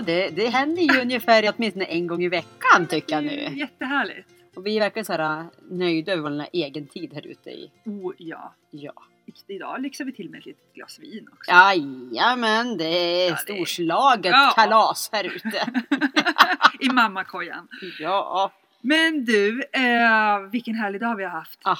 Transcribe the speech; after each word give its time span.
Ja, 0.00 0.04
det, 0.06 0.28
det 0.28 0.48
händer 0.48 0.82
ju 0.82 1.00
ungefär 1.00 1.52
åtminstone 1.56 1.84
en 1.84 2.06
gång 2.06 2.22
i 2.22 2.28
veckan 2.28 2.86
tycker 2.88 3.14
jag 3.14 3.24
nu. 3.24 3.58
Jättehärligt! 3.58 4.28
Och 4.54 4.66
vi 4.66 4.76
är 4.76 4.80
verkligen 4.80 5.04
så 5.06 5.12
här 5.12 5.40
äh, 5.40 5.44
nöjda 5.70 6.12
över 6.12 6.30
vår 6.30 6.46
egen 6.52 6.86
tid 6.86 7.14
här 7.14 7.26
ute 7.26 7.50
i. 7.50 7.70
Oh 7.84 8.12
ja. 8.18 8.54
Ja. 8.70 8.92
Idag 9.48 9.80
lyxar 9.82 10.04
vi 10.04 10.12
till 10.12 10.30
med 10.30 10.38
ett 10.38 10.46
litet 10.46 10.74
glas 10.74 10.98
vin 10.98 11.28
också. 11.32 11.50
Jajamän, 11.50 12.76
det 12.78 12.84
är 12.84 13.28
Ja, 13.28 13.34
det- 13.34 13.40
storslaget 13.40 14.32
Ja. 14.32 14.52
kalas 14.56 15.10
här 15.12 15.24
ute. 15.24 15.72
I 16.80 16.88
mammakojan. 16.88 17.68
ja, 18.00 18.52
Men 18.80 19.24
du, 19.24 19.62
eh, 19.72 20.38
vilken 20.52 20.74
härlig 20.74 21.00
dag 21.00 21.16
vi 21.16 21.24
har 21.24 21.30
haft. 21.30 21.58
ah, 21.64 21.76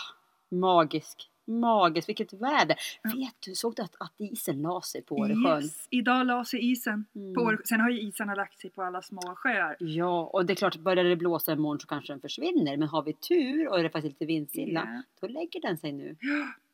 magisk. 0.51 1.30
Magiskt, 1.45 2.09
vilket 2.09 2.33
väder. 2.33 2.77
Ja. 3.03 3.11
Vet 3.17 3.35
du, 3.47 3.55
såg 3.55 3.75
du 3.77 3.83
att, 3.83 3.95
att 3.99 4.13
isen 4.19 4.63
la 4.63 4.83
sig 4.83 5.03
på 5.03 5.15
Åresjön? 5.15 5.63
Yes, 5.63 5.87
idag 5.91 6.27
la 6.27 6.45
sig 6.45 6.71
isen. 6.71 7.05
Mm. 7.15 7.35
På 7.35 7.57
Sen 7.65 7.81
har 7.81 7.91
ju 7.91 8.01
isarna 8.01 8.35
lagt 8.35 8.61
sig 8.61 8.71
på 8.71 8.83
alla 8.83 9.03
små 9.03 9.35
sjöar. 9.37 9.77
Ja, 9.81 10.31
och 10.33 10.47
det 10.47 10.53
är 10.53 10.55
klart, 10.55 10.77
börjar 10.77 11.05
det 11.05 11.17
blåsa 11.17 11.53
imorgon 11.53 11.81
så 11.81 11.87
kanske 11.87 12.13
den 12.13 12.21
försvinner. 12.21 12.77
Men 12.77 12.89
har 12.89 13.03
vi 13.03 13.13
tur 13.13 13.69
och 13.69 13.79
är 13.79 13.83
det 13.83 13.91
faktiskt 13.91 14.13
lite 14.13 14.27
vindstilla, 14.27 14.83
Ja. 14.87 15.03
då 15.21 15.33
lägger 15.33 15.61
den 15.61 15.79
sig 15.79 15.93
nu. 15.93 16.17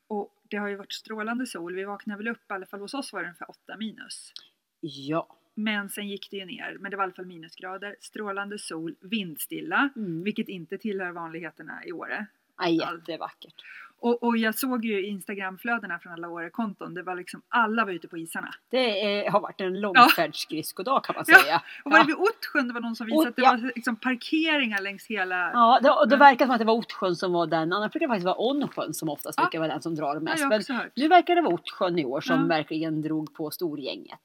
Och 0.06 0.32
det 0.48 0.56
har 0.56 0.68
ju 0.68 0.76
varit 0.76 0.92
strålande 0.92 1.46
sol. 1.46 1.74
Vi 1.74 1.84
vaknade 1.84 2.18
väl 2.18 2.28
upp, 2.28 2.50
i 2.50 2.52
alla 2.54 2.66
fall 2.66 2.80
hos 2.80 2.94
oss 2.94 3.12
var 3.12 3.20
det 3.20 3.26
ungefär 3.26 3.50
8 3.50 3.76
minus. 3.78 4.32
Ja. 4.80 5.26
Men 5.54 5.90
sen 5.90 6.08
gick 6.08 6.30
det 6.30 6.36
ju 6.36 6.44
ner. 6.44 6.76
Men 6.80 6.90
det 6.90 6.96
var 6.96 7.04
i 7.04 7.06
alla 7.06 7.12
fall 7.12 7.26
minusgrader. 7.26 7.96
Strålande 8.00 8.58
sol, 8.58 8.94
vindstilla. 9.00 9.88
Mm. 9.96 10.22
Vilket 10.22 10.48
inte 10.48 10.78
tillhör 10.78 11.10
vanligheterna 11.10 11.84
i 11.86 11.92
Åre. 11.92 12.26
Ja, 12.58 12.68
jättevackert. 12.68 13.54
Och, 14.00 14.22
och 14.22 14.36
jag 14.36 14.54
såg 14.54 14.84
ju 14.84 15.06
Instagramflödena 15.06 15.98
från 15.98 16.12
alla 16.12 16.28
Åre-konton. 16.28 16.94
Det 16.94 17.02
var 17.02 17.14
liksom 17.16 17.42
alla 17.48 17.84
var 17.84 17.92
ute 17.92 18.08
på 18.08 18.18
isarna. 18.18 18.50
Det 18.70 19.02
är, 19.26 19.30
har 19.30 19.40
varit 19.40 19.60
en 19.60 19.80
långfärdsskridskodag 19.80 21.04
kan 21.04 21.14
man 21.14 21.24
Ja. 21.28 21.38
säga. 21.38 21.62
Och 21.84 21.90
var 21.90 21.98
Ja. 21.98 22.02
det 22.02 22.06
vid 22.06 22.16
Ottsjön 22.16 22.68
det 22.68 22.74
var 22.74 22.80
någon 22.80 22.96
som 22.96 23.06
visade 23.06 23.22
Ot- 23.22 23.28
att 23.28 23.36
det 23.36 23.42
ja. 23.42 23.50
var 23.50 23.72
liksom 23.74 23.96
parkeringar 23.96 24.80
längs 24.80 25.06
hela... 25.06 25.50
Ja, 25.52 25.80
det, 25.82 25.90
och 25.90 26.08
det 26.08 26.14
Ja. 26.14 26.18
verkar 26.18 26.46
som 26.46 26.52
att 26.54 26.58
det 26.58 26.64
var 26.64 26.74
Ottsjön 26.74 27.16
som 27.16 27.32
var 27.32 27.46
den. 27.46 27.72
Annars 27.72 27.92
brukar 27.92 28.06
det 28.06 28.10
faktiskt 28.10 28.24
vara 28.26 28.36
Ånsjön 28.36 28.94
som 28.94 29.08
oftast 29.08 29.38
Ja. 29.38 29.44
brukar 29.44 29.58
vara 29.58 29.72
den 29.72 29.82
som 29.82 29.94
drar 29.94 30.20
mest. 30.20 30.44
Men 30.68 30.80
nu 30.96 31.08
verkar 31.08 31.34
det 31.34 31.42
vara 31.42 31.54
Ottsjön 31.54 31.98
i 31.98 32.04
år 32.04 32.20
som 32.20 32.40
Ja. 32.40 32.46
verkligen 32.46 33.02
drog 33.02 33.34
på 33.34 33.50
storgänget. 33.50 34.20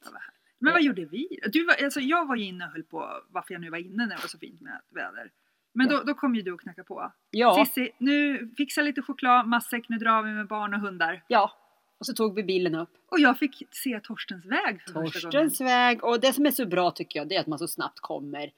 Men 0.59 0.73
vad 0.73 0.81
gjorde 0.83 1.05
vi? 1.05 1.39
Du 1.51 1.65
var, 1.65 1.83
alltså 1.83 1.99
jag 1.99 2.25
var 2.27 2.35
ju 2.35 2.43
inne 2.45 2.65
och 2.65 2.71
höll 2.71 2.83
på 2.83 3.09
varför 3.29 3.53
jag 3.53 3.61
nu 3.61 3.69
var 3.69 3.77
inne 3.77 4.05
när 4.05 4.15
det 4.15 4.21
var 4.21 4.27
så 4.27 4.37
fint 4.37 4.61
med 4.61 4.81
väder. 4.95 5.29
Men 5.73 5.87
då, 5.89 6.03
då 6.03 6.13
kom 6.13 6.35
ju 6.35 6.41
du 6.41 6.51
och 6.51 6.61
knackade 6.61 6.85
på. 6.85 7.11
Ja, 7.31 7.65
Cissi, 7.65 7.91
nu 7.97 8.49
fixa 8.57 8.81
lite 8.81 9.01
choklad, 9.01 9.47
matsäck, 9.47 9.89
nu 9.89 9.97
drar 9.97 10.23
vi 10.23 10.31
med 10.31 10.47
barn 10.47 10.73
och 10.73 10.79
hundar. 10.79 11.23
ja. 11.27 11.51
Och 11.99 12.05
så 12.05 12.13
tog 12.13 12.35
vi 12.35 12.43
bilen 12.43 12.75
upp. 12.75 12.89
Och 13.11 13.19
jag 13.19 13.37
fick 13.39 13.63
se 13.71 13.99
Torstens 14.03 14.45
väg 14.45 14.81
för. 14.81 14.93
Torstens 14.93 15.61
väg. 15.61 16.03
Och 16.03 16.19
det 16.19 16.33
som 16.33 16.45
är 16.45 16.51
så 16.51 16.65
bra 16.65 16.91
tycker 16.91 17.19
jag 17.19 17.27
det 17.29 17.35
är 17.35 17.39
att 17.39 17.47
man 17.47 17.59
så 17.59 17.67
snabbt 17.67 17.99
kommer. 17.99 18.51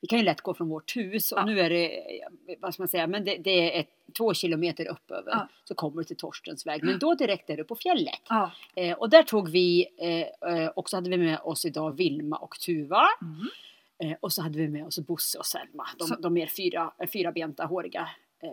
Vi 0.00 0.08
kan 0.08 0.18
ju 0.18 0.24
lätt 0.24 0.40
gå 0.40 0.54
från 0.54 0.68
vårt 0.68 0.96
hus 0.96 1.32
och 1.32 1.38
Ja. 1.38 1.44
nu 1.44 1.60
är 1.60 1.70
det, 1.70 1.90
vad 2.60 2.74
ska 2.74 2.82
man 2.82 2.88
säga, 2.88 3.06
men 3.06 3.24
det, 3.24 3.36
det 3.36 3.50
är 3.76 3.80
ett, 3.80 3.88
två 4.18 4.34
kilometer 4.34 4.88
upp 4.88 5.10
över. 5.10 5.30
Ja. 5.32 5.48
Så 5.64 5.74
kommer 5.74 5.96
du 5.96 6.04
till 6.04 6.16
Torstens 6.16 6.66
väg. 6.66 6.82
Men 6.84 6.98
då 6.98 7.14
direkt 7.14 7.50
är 7.50 7.56
du 7.56 7.64
på 7.64 7.76
fjället. 7.76 8.20
Ja. 8.28 8.50
Eh, 8.76 8.98
och 8.98 9.10
där 9.10 9.22
tog 9.22 9.48
vi, 9.48 9.86
eh, 9.98 10.50
eh, 10.54 10.68
och 10.68 10.90
så 10.90 10.96
hade 10.96 11.10
vi 11.10 11.16
med 11.18 11.38
oss 11.40 11.64
idag 11.64 11.96
Vilma 11.96 12.36
och 12.36 12.58
Tuva. 12.66 13.06
Mm. 13.22 13.48
Eh, 14.02 14.16
och 14.20 14.32
så 14.32 14.42
hade 14.42 14.58
vi 14.58 14.68
med 14.68 14.86
oss 14.86 14.98
Bosse 14.98 15.38
och 15.38 15.46
Selma. 15.46 15.86
De, 15.98 16.04
Så- 16.08 16.16
de 16.16 16.32
mer 16.34 16.46
fyra, 16.46 16.92
fyrabenta, 17.12 17.64
håriga 17.66 18.08
eh, 18.42 18.50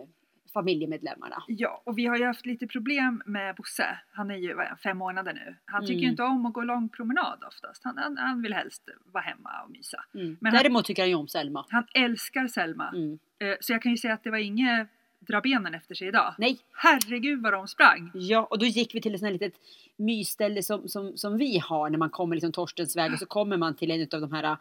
familjemedlemmarna. 0.52 1.42
ja, 1.48 1.82
och 1.84 1.98
vi 1.98 2.06
har 2.06 2.16
ju 2.16 2.24
haft 2.26 2.46
lite 2.46 2.66
problem 2.66 3.22
med 3.26 3.54
Bosse. 3.56 3.98
Han 4.12 4.30
är 4.30 4.36
ju 4.36 4.54
vad 4.54 4.66
han, 4.66 4.76
fem 4.78 4.98
månader 4.98 5.32
nu. 5.32 5.56
Han 5.64 5.82
tycker 5.82 5.94
ju 5.94 5.98
Mm. 6.00 6.10
inte 6.10 6.22
om 6.22 6.46
att 6.46 6.52
gå 6.52 6.62
lång 6.62 6.88
promenad 6.88 7.44
oftast. 7.48 7.84
Han, 7.84 7.98
han, 7.98 8.16
han 8.16 8.42
vill 8.42 8.54
helst 8.54 8.88
vara 9.12 9.24
hemma 9.24 9.50
och 9.64 9.70
mysa. 9.70 10.04
Mm. 10.14 10.36
Men 10.40 10.52
han- 10.54 10.62
Däremot 10.62 10.84
tycker 10.84 11.02
han 11.02 11.08
ju 11.10 11.14
om 11.14 11.28
Selma. 11.28 11.66
Han 11.68 11.84
älskar 11.94 12.46
Selma. 12.48 12.88
Mm. 12.88 13.18
Eh, 13.38 13.56
Så 13.60 13.72
jag 13.72 13.82
kan 13.82 13.92
ju 13.92 13.98
säga 13.98 14.14
att 14.14 14.24
det 14.24 14.30
var 14.30 14.38
inget 14.38 14.88
dra 15.18 15.40
benen 15.40 15.74
efter 15.74 15.94
sig 15.94 16.08
idag. 16.08 16.34
Nej, 16.38 16.58
Herregud 16.72 17.42
vad 17.42 17.52
de 17.52 17.68
sprang! 17.68 18.10
ja, 18.14 18.44
och 18.50 18.58
då 18.58 18.66
gick 18.66 18.94
vi 18.94 19.00
till 19.00 19.14
ett 19.14 19.20
sånt 19.20 19.26
här 19.26 19.32
litet 19.32 19.54
mysställe 19.96 20.62
som, 20.62 20.88
som, 20.88 21.16
som 21.16 21.36
vi 21.38 21.58
har 21.58 21.90
när 21.90 21.98
man 21.98 22.10
kommer 22.10 22.36
liksom 22.36 22.52
Torstens 22.52 22.96
väg 22.96 23.12
och 23.12 23.18
så 23.18 23.26
kommer 23.26 23.56
man 23.56 23.74
till 23.74 23.90
en 23.90 24.00
av 24.12 24.20
de 24.20 24.32
här 24.32 24.56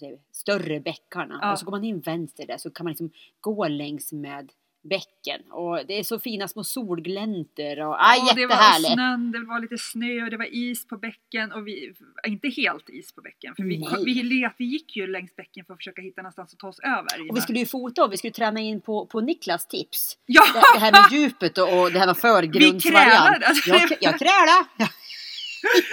vi, 0.00 0.18
större 0.32 0.80
bäckarna 0.80 1.38
Ja. 1.42 1.52
och 1.52 1.58
så 1.58 1.64
går 1.64 1.72
man 1.72 1.84
in 1.84 2.00
vänster 2.00 2.46
där 2.46 2.56
så 2.58 2.70
kan 2.70 2.84
man 2.84 2.90
liksom 2.90 3.10
gå 3.40 3.68
längs 3.68 4.12
med 4.12 4.52
bäcken 4.82 5.40
och 5.50 5.86
det 5.86 5.98
är 5.98 6.04
så 6.04 6.20
fina 6.20 6.48
små 6.48 6.64
solgläntor 6.64 7.80
och 7.80 7.94
ah, 7.98 8.30
Och 8.30 8.36
det 8.36 8.46
var 8.46 8.92
snön, 8.92 9.32
det 9.32 9.38
var 9.44 9.60
lite 9.60 9.78
snö 9.78 10.24
och 10.24 10.30
det 10.30 10.36
var 10.36 10.54
is 10.54 10.86
på 10.86 10.96
bäcken 10.96 11.52
och 11.52 11.66
vi, 11.66 11.92
inte 12.26 12.48
helt 12.48 12.88
is 12.88 13.12
på 13.12 13.20
bäcken 13.20 13.54
för 13.56 13.62
vi, 13.62 13.78
Nej. 13.78 14.04
vi, 14.04 14.22
let, 14.22 14.52
vi 14.58 14.64
gick 14.64 14.96
ju 14.96 15.06
längs 15.06 15.36
bäcken 15.36 15.64
för 15.64 15.74
att 15.74 15.78
försöka 15.78 16.02
hitta 16.02 16.22
någonstans 16.22 16.52
att 16.52 16.58
ta 16.58 16.68
oss 16.68 16.80
över. 16.80 17.30
Och 17.30 17.36
vi 17.36 17.40
skulle 17.40 17.58
ju 17.58 17.66
fota 17.66 18.04
och 18.04 18.12
vi 18.12 18.16
skulle 18.16 18.32
träna 18.32 18.60
in 18.60 18.80
på, 18.80 19.06
på 19.06 19.20
Niklas 19.20 19.66
tips. 19.68 20.18
ja! 20.26 20.42
Det, 20.54 20.60
det 20.74 20.84
här 20.84 20.92
med 20.92 21.20
djupet 21.20 21.58
och, 21.58 21.80
och 21.80 21.92
det 21.92 21.98
här 21.98 22.06
med 22.06 22.16
förgrundsvariant. 22.16 22.82
krälade, 22.82 23.46
alltså. 23.46 23.70
Jag, 23.70 23.80
jag 24.00 24.18
kräla. 24.18 24.66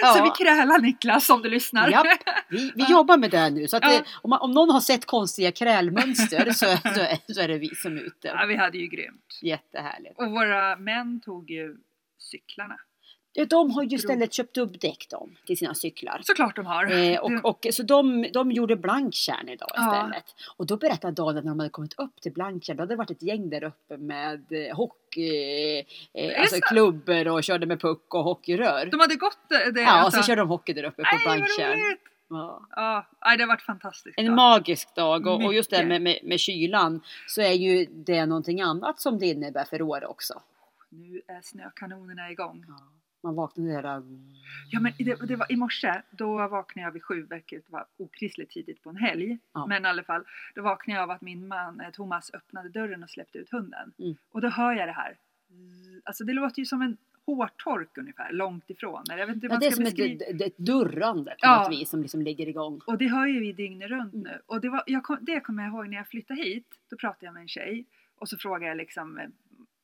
Ja. 0.00 0.06
Så 0.16 0.22
vi 0.24 0.30
krälar 0.44 0.78
Niklas 0.80 1.30
om 1.30 1.42
du 1.42 1.48
lyssnar. 1.50 1.90
Japp, 1.90 2.06
vi, 2.48 2.72
vi 2.74 2.84
jobbar 2.90 3.16
med 3.16 3.30
det 3.30 3.50
nu. 3.50 3.68
Så 3.68 3.76
att 3.76 3.82
Ja. 3.82 3.88
det, 3.90 4.04
om, 4.22 4.30
man, 4.30 4.40
om 4.40 4.50
någon 4.50 4.70
har 4.70 4.80
sett 4.80 5.06
konstiga 5.06 5.52
krälmönster 5.52 6.44
så, 6.52 6.66
så, 6.94 7.00
är- 7.00 7.32
så 7.34 7.40
är 7.40 7.48
det 7.48 7.58
vi 7.58 7.68
som 7.74 7.96
är 7.96 8.00
ute. 8.00 8.28
Ja, 8.28 8.44
vi 8.48 8.56
hade 8.56 8.78
ju 8.78 8.86
grymt. 8.86 9.38
Jättehärligt. 9.42 10.18
Och 10.18 10.30
våra 10.30 10.76
män 10.76 11.20
tog 11.20 11.50
ju 11.50 11.76
cyklarna. 12.18 12.76
Ja, 13.38 13.44
De 13.44 13.70
har 13.70 13.82
ju 13.82 13.96
istället 13.96 14.32
köpt 14.32 14.54
dubbdäck 14.54 15.06
de, 15.10 15.36
till 15.46 15.58
sina 15.58 15.74
cyklar. 15.74 16.20
Såklart 16.22 16.56
de 16.56 16.66
har. 16.66 16.92
Eh, 16.92 17.18
och, 17.18 17.44
och, 17.44 17.66
så 17.72 17.82
de, 17.82 18.26
de 18.32 18.52
gjorde 18.52 18.76
Blanktjärn 18.76 19.48
idag 19.48 19.68
Ja. 19.74 19.86
istället. 19.86 20.24
Och 20.56 20.66
då 20.66 20.76
berättade 20.76 21.12
Daniel 21.12 21.44
när 21.44 21.50
de 21.50 21.58
hade 21.58 21.70
kommit 21.70 21.98
upp 21.98 22.20
till 22.20 22.32
Blanktjärn 22.32 22.76
då 22.76 22.82
hade 22.82 22.92
det 22.92 22.96
varit 22.96 23.10
ett 23.10 23.22
gäng 23.22 23.50
där 23.50 23.64
uppe 23.64 23.96
med 23.96 24.52
eh, 24.52 24.76
hockey, 24.76 25.78
eh, 26.12 26.40
alltså 26.40 26.60
klubbor 26.60 27.28
och 27.28 27.44
körde 27.44 27.66
med 27.66 27.80
puck 27.80 28.14
och 28.14 28.24
hockeyrör. 28.24 28.86
de 28.86 29.00
hade 29.00 29.16
gått 29.16 29.38
det. 29.48 29.72
det 29.72 29.80
Ja, 29.80 29.98
och 29.98 30.04
alltså. 30.04 30.20
så 30.20 30.26
körde 30.26 30.40
de 30.40 30.48
hockey 30.48 30.72
där 30.72 30.84
uppe 30.84 31.02
på 31.02 31.18
Blanktjärn. 31.24 31.78
Ja. 32.30 32.66
Ja, 32.70 33.06
det 33.36 33.42
har 33.42 33.48
varit 33.48 33.62
fantastiskt. 33.62 34.18
En 34.18 34.26
då. 34.26 34.34
magisk 34.34 34.94
dag 34.94 35.26
och, 35.26 35.44
och 35.44 35.54
just 35.54 35.70
det 35.70 35.84
med, 35.84 36.02
med, 36.02 36.18
med 36.22 36.40
kylan 36.40 37.00
så 37.26 37.40
är 37.42 37.52
ju 37.52 37.86
det 37.90 38.26
någonting 38.26 38.60
annat 38.60 39.00
som 39.00 39.18
det 39.18 39.26
innebär 39.26 39.64
för 39.64 39.82
Åre 39.82 40.06
också. 40.06 40.42
Nu 40.90 41.22
är 41.26 41.40
snökanonerna 41.42 42.30
igång. 42.30 42.64
Man 43.22 43.34
vaknar 43.34 43.64
där 43.68 43.82
där. 43.82 44.02
Ja 44.70 44.80
men 44.80 44.92
det, 44.98 45.26
det 45.28 45.36
var 45.36 45.52
i 45.52 45.56
morse, 45.56 46.02
då 46.10 46.48
vaknade 46.48 46.86
jag 46.86 46.92
vid 46.92 47.04
sju, 47.04 47.26
vilket 47.30 47.70
var 47.70 47.86
okristligt 47.96 48.50
tidigt 48.50 48.82
på 48.82 48.90
en 48.90 48.96
helg. 48.96 49.38
Ja. 49.54 49.66
Men 49.66 49.84
i 49.84 49.88
alla 49.88 50.02
fall, 50.02 50.24
då 50.54 50.62
vaknade 50.62 50.98
jag 51.00 51.02
av 51.04 51.10
att 51.10 51.20
min 51.22 51.48
man 51.48 51.80
eh, 51.80 51.90
Thomas 51.90 52.34
öppnade 52.34 52.68
dörren 52.68 53.02
och 53.02 53.10
släppte 53.10 53.38
ut 53.38 53.50
hunden. 53.50 53.92
Mm. 53.98 54.16
Och 54.30 54.40
då 54.40 54.48
hör 54.48 54.72
jag 54.72 54.88
det 54.88 54.92
här. 54.92 55.16
Alltså 56.04 56.24
det 56.24 56.32
låter 56.32 56.58
ju 56.58 56.64
som 56.66 56.82
en 56.82 56.96
hårtork 57.26 57.98
ungefär, 57.98 58.32
långt 58.32 58.70
ifrån. 58.70 59.02
Jag 59.06 59.26
vet 59.26 59.34
inte 59.34 59.46
hur 59.46 59.50
Ja, 59.50 59.54
man 59.54 59.60
det 59.60 59.66
är 59.66 59.70
som 59.70 59.84
ett, 59.84 59.96
beskriva. 59.96 60.24
ett, 60.24 60.40
ett 60.40 60.58
durrande 60.58 61.30
på 61.30 61.36
Ja. 61.40 61.62
något 61.62 61.72
vis 61.72 61.90
som 61.90 62.02
liksom 62.02 62.22
ligger 62.22 62.48
igång. 62.48 62.80
Och 62.86 62.98
det 62.98 63.08
hör 63.08 63.26
ju 63.26 63.40
vi 63.40 63.52
dygnet 63.52 63.90
runt 63.90 64.14
Mm. 64.14 64.24
nu. 64.32 64.40
Och 64.46 64.60
det, 64.60 64.68
var, 64.68 64.82
jag 64.86 65.02
kom, 65.02 65.18
det 65.20 65.40
kommer 65.40 65.62
jag 65.64 65.72
ihåg 65.72 65.88
när 65.88 65.96
jag 65.96 66.08
flyttade 66.08 66.42
hit. 66.42 66.66
Då 66.90 66.96
pratade 66.96 67.26
jag 67.26 67.34
med 67.34 67.40
en 67.42 67.48
tjej. 67.48 67.86
Och 68.18 68.28
så 68.28 68.38
frågade 68.38 68.66
jag 68.66 68.76
liksom, 68.76 69.18
eh, 69.18 69.28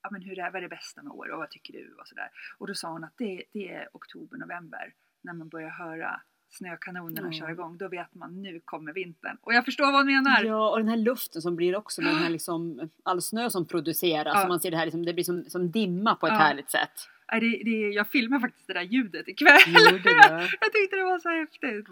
ja, 0.04 0.08
men 0.12 0.22
hur 0.22 0.38
är, 0.38 0.50
vad 0.50 0.56
är 0.56 0.60
det 0.60 0.68
bästa 0.68 1.02
med 1.02 1.12
år 1.12 1.28
och 1.30 1.38
vad 1.38 1.50
tycker 1.50 1.72
du? 1.72 1.94
Och, 2.00 2.08
sådär. 2.08 2.28
och 2.58 2.66
då 2.66 2.74
sa 2.74 2.88
hon 2.92 3.04
att 3.04 3.14
det, 3.18 3.42
det 3.52 3.68
är 3.72 3.88
oktober, 3.92 4.36
november. 4.38 4.92
När 5.22 5.32
man 5.34 5.48
börjar 5.48 5.70
höra 5.70 6.20
snökanonerna 6.50 7.28
Ja. 7.32 7.38
köra 7.38 7.50
igång. 7.50 7.76
Då 7.78 7.88
vet 7.88 8.14
man 8.14 8.42
nu 8.42 8.60
kommer 8.64 8.92
vintern. 8.92 9.36
Och 9.42 9.54
jag 9.54 9.64
förstår 9.64 9.84
vad 9.84 9.94
hon 9.94 10.06
menar. 10.06 10.44
Ja, 10.44 10.70
och 10.70 10.78
den 10.78 10.88
här 10.88 10.96
luften 10.96 11.42
som 11.42 11.56
blir 11.56 11.76
också 11.76 12.02
med 12.02 12.10
den 12.10 12.18
här 12.22 12.30
liksom, 12.36 12.90
all 13.02 13.22
snö 13.22 13.50
som 13.50 13.66
produceras. 13.66 14.34
Ja. 14.42 14.48
Man 14.48 14.60
ser 14.60 14.70
det 14.70 14.76
här 14.76 14.86
liksom, 14.86 15.04
det 15.04 15.14
blir 15.14 15.24
som, 15.24 15.44
som 15.44 15.70
dimma 15.70 16.14
på 16.14 16.26
ett 16.26 16.32
Ja. 16.32 16.38
härligt 16.38 16.70
sätt. 16.70 17.08
Nej, 17.32 17.40
Det, 17.40 17.62
det, 17.70 17.88
jag 17.88 18.08
filmar 18.08 18.38
faktiskt 18.40 18.66
det 18.66 18.72
där 18.74 18.82
ljudet 18.82 19.28
ikväll. 19.28 19.58
Gjorde 19.66 20.02
det? 20.02 20.28
jag 20.60 20.72
tyckte 20.72 20.96
det 20.96 21.04
var 21.04 21.18
så 21.18 21.28
häftigt. 21.28 21.86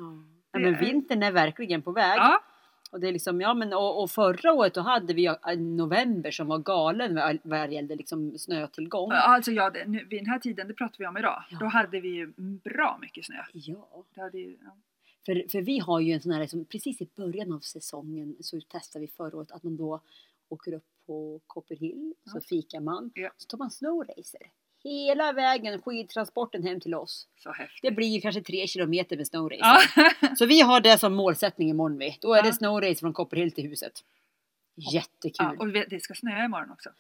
Ja, 0.52 0.58
men 0.58 0.78
vintern 0.78 1.22
är 1.22 1.32
verkligen 1.32 1.82
på 1.82 1.92
väg. 1.92 2.18
Ja, 2.18 2.42
Och, 2.92 3.00
det 3.00 3.08
är 3.08 3.12
liksom, 3.12 3.40
ja, 3.40 3.54
men, 3.54 3.72
och, 3.72 4.02
och 4.02 4.10
förra 4.10 4.52
året 4.52 4.74
då 4.74 4.80
hade 4.80 5.14
vi 5.14 5.34
en 5.46 5.76
november 5.76 6.30
som 6.30 6.46
var 6.46 6.58
galen 6.58 7.38
vad 7.42 7.72
gällde 7.72 7.96
liksom 7.96 8.38
snötillgång. 8.38 9.10
alltså 9.12 9.50
ja, 9.52 9.70
det, 9.70 9.86
nu, 9.86 10.04
vid 10.04 10.20
den 10.20 10.26
här 10.26 10.38
tiden, 10.38 10.68
det 10.68 10.74
pratar 10.74 10.98
vi 10.98 11.06
om 11.06 11.16
idag. 11.16 11.42
Ja. 11.50 11.56
Då 11.60 11.66
hade 11.66 12.00
vi 12.00 12.08
ju 12.08 12.32
bra 12.64 12.98
mycket 13.00 13.24
snö. 13.24 13.36
Ja, 13.52 14.04
Det 14.14 14.20
hade 14.20 14.38
ju, 14.38 14.56
ja. 14.64 14.76
för, 15.26 15.44
för 15.48 15.60
vi 15.62 15.78
har 15.78 16.00
ju 16.00 16.12
en 16.12 16.20
sån 16.20 16.32
här, 16.32 16.40
liksom, 16.40 16.64
precis 16.64 17.00
i 17.00 17.08
början 17.16 17.52
av 17.52 17.60
säsongen 17.60 18.36
så 18.40 18.60
testade 18.60 19.00
vi 19.00 19.08
förra 19.12 19.36
året 19.38 19.52
att 19.52 19.62
man 19.62 19.76
då 19.76 20.00
åker 20.48 20.72
upp 20.72 20.84
på 21.06 21.40
Copperhill, 21.46 22.14
så 22.24 22.36
Ja. 22.38 22.40
fikar 22.48 22.80
man. 22.80 23.10
Ja. 23.14 23.30
Så 23.36 23.46
tar 23.46 23.58
man 23.58 23.70
snowracer. 23.70 24.42
Hela 24.84 25.32
vägen 25.32 25.82
skidtransporten 25.82 26.66
hem 26.66 26.80
till 26.80 26.94
oss. 26.94 27.26
Det 27.82 27.90
blir 27.90 28.20
kanske 28.20 28.42
tre 28.42 28.66
kilometer 28.66 29.16
med 29.16 29.26
snowracer. 29.26 29.92
Ja. 30.20 30.28
Så 30.36 30.46
vi 30.46 30.60
har 30.60 30.80
det 30.80 30.98
som 30.98 31.14
målsättning 31.14 31.70
imorgon 31.70 31.98
vi. 31.98 32.18
Då 32.20 32.32
är 32.34 32.38
Ja. 32.38 32.42
det 32.42 32.52
snowrace 32.52 33.00
från 33.00 33.12
Copperhill 33.12 33.52
till 33.52 33.64
huset. 33.68 33.92
Jättekul. 34.92 35.32
ja, 35.38 35.54
och 35.58 35.68
det 35.68 36.02
ska 36.02 36.14
snöa 36.14 36.44
imorgon 36.44 36.70
också. 36.70 36.90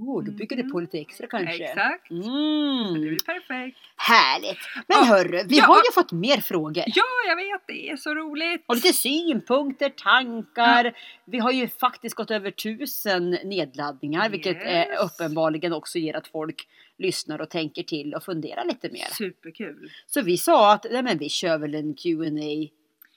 oh, 0.00 0.24
då 0.24 0.32
bygger 0.32 0.56
det 0.56 0.62
på 0.62 0.80
lite 0.80 0.98
extra 0.98 1.26
kanske. 1.26 1.64
Exakt. 1.64 2.08
Det 2.08 2.14
Mm, 2.14 2.92
blir 2.92 3.16
perfekt. 3.26 3.78
härligt. 3.96 4.58
Men 4.88 4.98
Ja. 4.98 5.04
hörru, 5.04 5.44
vi 5.48 5.58
Ja. 5.58 5.64
har 5.64 5.76
ju 5.76 5.92
fått 5.94 6.12
mer 6.12 6.36
frågor. 6.36 6.84
Ja, 6.86 7.04
jag 7.26 7.36
vet. 7.36 7.62
Det 7.66 7.90
är 7.90 7.96
så 7.96 8.14
roligt. 8.14 8.64
Och 8.66 8.74
lite 8.74 8.92
synpunkter, 8.92 9.88
tankar. 9.88 10.92
Vi 11.24 11.38
har 11.38 11.52
ju 11.52 11.68
faktiskt 11.68 12.14
gått 12.16 12.30
över 12.30 12.50
tusen 12.50 13.30
nedladdningar, 13.30 14.28
vilket 14.28 14.56
Yes. 14.56 14.88
eh, 14.88 15.04
uppenbarligen 15.04 15.72
också 15.72 15.98
ger 15.98 16.16
att 16.16 16.28
folk 16.28 16.68
lyssnar 17.02 17.40
och 17.40 17.50
tänker 17.50 17.82
till 17.82 18.14
och 18.14 18.24
funderar 18.24 18.64
lite 18.64 18.90
mer. 18.90 19.06
Superkul. 19.12 19.90
Så 20.06 20.22
vi 20.22 20.36
sa 20.38 20.72
att 20.72 20.86
nej, 20.90 21.02
men 21.02 21.18
vi 21.18 21.28
kör 21.28 21.58
väl 21.58 21.74
en 21.74 21.94
Q&A 21.94 22.68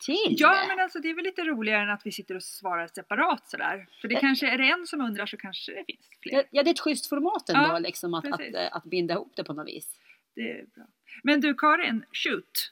till. 0.06 0.36
Ja, 0.38 0.56
men 0.68 0.80
alltså 0.80 1.00
det 1.00 1.10
är 1.10 1.16
väl 1.16 1.24
lite 1.26 1.42
roligare 1.44 1.82
än 1.84 1.90
att 1.90 2.02
vi 2.06 2.12
sitter 2.12 2.36
och 2.36 2.44
svarar 2.44 2.88
separat 2.88 3.48
sådär. 3.50 3.88
För 4.02 4.08
det 4.08 4.16
Eh. 4.16 4.22
kanske, 4.22 4.50
är 4.50 4.58
det 4.58 4.70
en 4.70 4.88
som 4.88 5.02
undrar 5.02 5.26
så 5.26 5.38
kanske 5.38 5.72
det 5.72 5.84
finns 5.88 6.06
fler. 6.22 6.44
Ja, 6.52 6.64
det 6.64 6.70
är 6.70 6.74
ett 6.74 6.80
schysst 6.80 7.10
format 7.10 7.50
ändå, 7.50 7.62
Ja, 7.70 7.80
liksom, 7.80 8.14
att, 8.14 8.26
att, 8.34 8.42
att 8.72 8.84
binda 8.84 9.14
ihop 9.14 9.34
det 9.36 9.44
på 9.44 9.54
något 9.54 9.68
vis. 9.68 10.00
Det 10.36 10.42
är 10.52 10.66
bra. 10.76 10.86
Men 11.24 11.42
du 11.42 11.54
Karin, 11.54 12.06
shoot. 12.12 12.72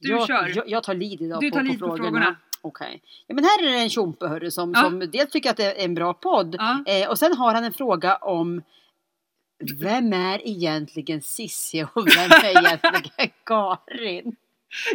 Du 0.00 0.08
jag, 0.10 0.26
kör. 0.26 0.52
Jag, 0.56 0.68
jag 0.68 0.82
tar 0.82 0.94
lead 0.94 1.20
idag 1.22 1.40
Du 1.40 1.50
på, 1.50 1.54
tar 1.56 1.60
på 1.60 1.66
lead 1.66 1.78
på 1.80 1.86
frågorna. 1.86 2.02
frågorna. 2.10 2.36
Okej. 2.60 3.02
Ja, 3.26 3.34
men 3.34 3.44
här 3.44 3.62
är 3.62 3.70
det 3.72 3.78
en 3.78 3.90
tjompe 3.90 4.26
hörru, 4.26 4.50
som, 4.50 4.72
Ja. 4.76 4.80
som 4.82 4.98
dels 5.12 5.30
tycker 5.30 5.50
att 5.50 5.56
det 5.56 5.80
är 5.80 5.84
en 5.84 5.94
bra 5.94 6.14
podd. 6.14 6.54
Ja. 6.58 6.84
Eh, 6.86 7.08
och 7.10 7.18
sen 7.18 7.36
har 7.36 7.54
han 7.54 7.64
en 7.64 7.72
fråga 7.72 8.16
om 8.16 8.62
vem 9.80 10.12
är 10.12 10.48
egentligen 10.48 11.22
Sissi 11.22 11.82
och 11.94 12.06
vem 12.16 12.30
är 12.30 12.58
egentligen 12.66 13.30
Karin? 13.46 14.36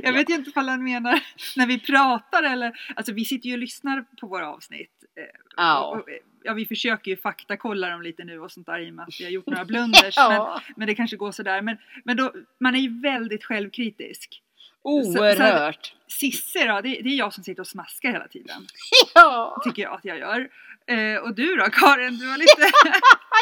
Jag 0.01 0.13
vet 0.13 0.29
inte 0.29 0.51
vad 0.55 0.65
han 0.65 0.83
menar 0.83 1.23
när 1.55 1.67
vi 1.67 1.79
pratar 1.79 2.43
eller, 2.43 2.79
alltså 2.95 3.13
vi 3.13 3.25
sitter 3.25 3.47
ju 3.47 3.53
och 3.53 3.59
lyssnar 3.59 4.05
på 4.21 4.27
våra 4.27 4.49
avsnitt. 4.49 4.91
eh, 5.19 5.23
Ja. 5.57 5.85
Och, 5.85 5.95
och, 5.97 6.05
ja, 6.43 6.53
vi 6.53 6.65
försöker 6.65 7.11
ju 7.11 7.17
faktakolla 7.17 7.89
dem 7.89 8.01
lite 8.01 8.23
nu 8.23 8.39
och 8.39 8.51
sånt 8.51 8.65
där 8.65 8.79
i 8.79 8.89
och 8.89 8.93
med 8.93 9.03
att 9.03 9.19
vi 9.19 9.23
har 9.23 9.31
gjort 9.31 9.47
några 9.47 9.65
blunders. 9.71 10.13
Ja. 10.17 10.59
men, 10.65 10.73
men 10.77 10.87
det 10.87 10.95
kanske 10.95 11.17
går 11.17 11.31
sådär. 11.31 11.61
Men, 11.61 11.77
men 12.05 12.17
då, 12.17 12.33
man 12.59 12.75
är 12.75 12.79
ju 12.79 13.01
väldigt 13.01 13.43
självkritisk. 13.43 14.41
Oerhört. 14.83 15.93
Sisse 16.07 16.65
då, 16.65 16.81
det, 16.81 16.81
det 16.81 17.09
är 17.09 17.17
jag 17.17 17.33
som 17.33 17.43
sitter 17.43 17.61
och 17.61 17.67
smaskar 17.67 18.11
hela 18.11 18.27
tiden. 18.27 18.67
Ja, 19.15 19.61
Tycker 19.63 19.81
jag 19.81 19.93
att 19.93 20.05
jag 20.05 20.19
gör. 20.19 20.49
Eh, 20.85 21.17
och 21.17 21.35
du 21.35 21.55
då 21.55 21.65
Karin, 21.65 22.17
du 22.17 22.29
har 22.29 22.37
lite... 22.37 22.61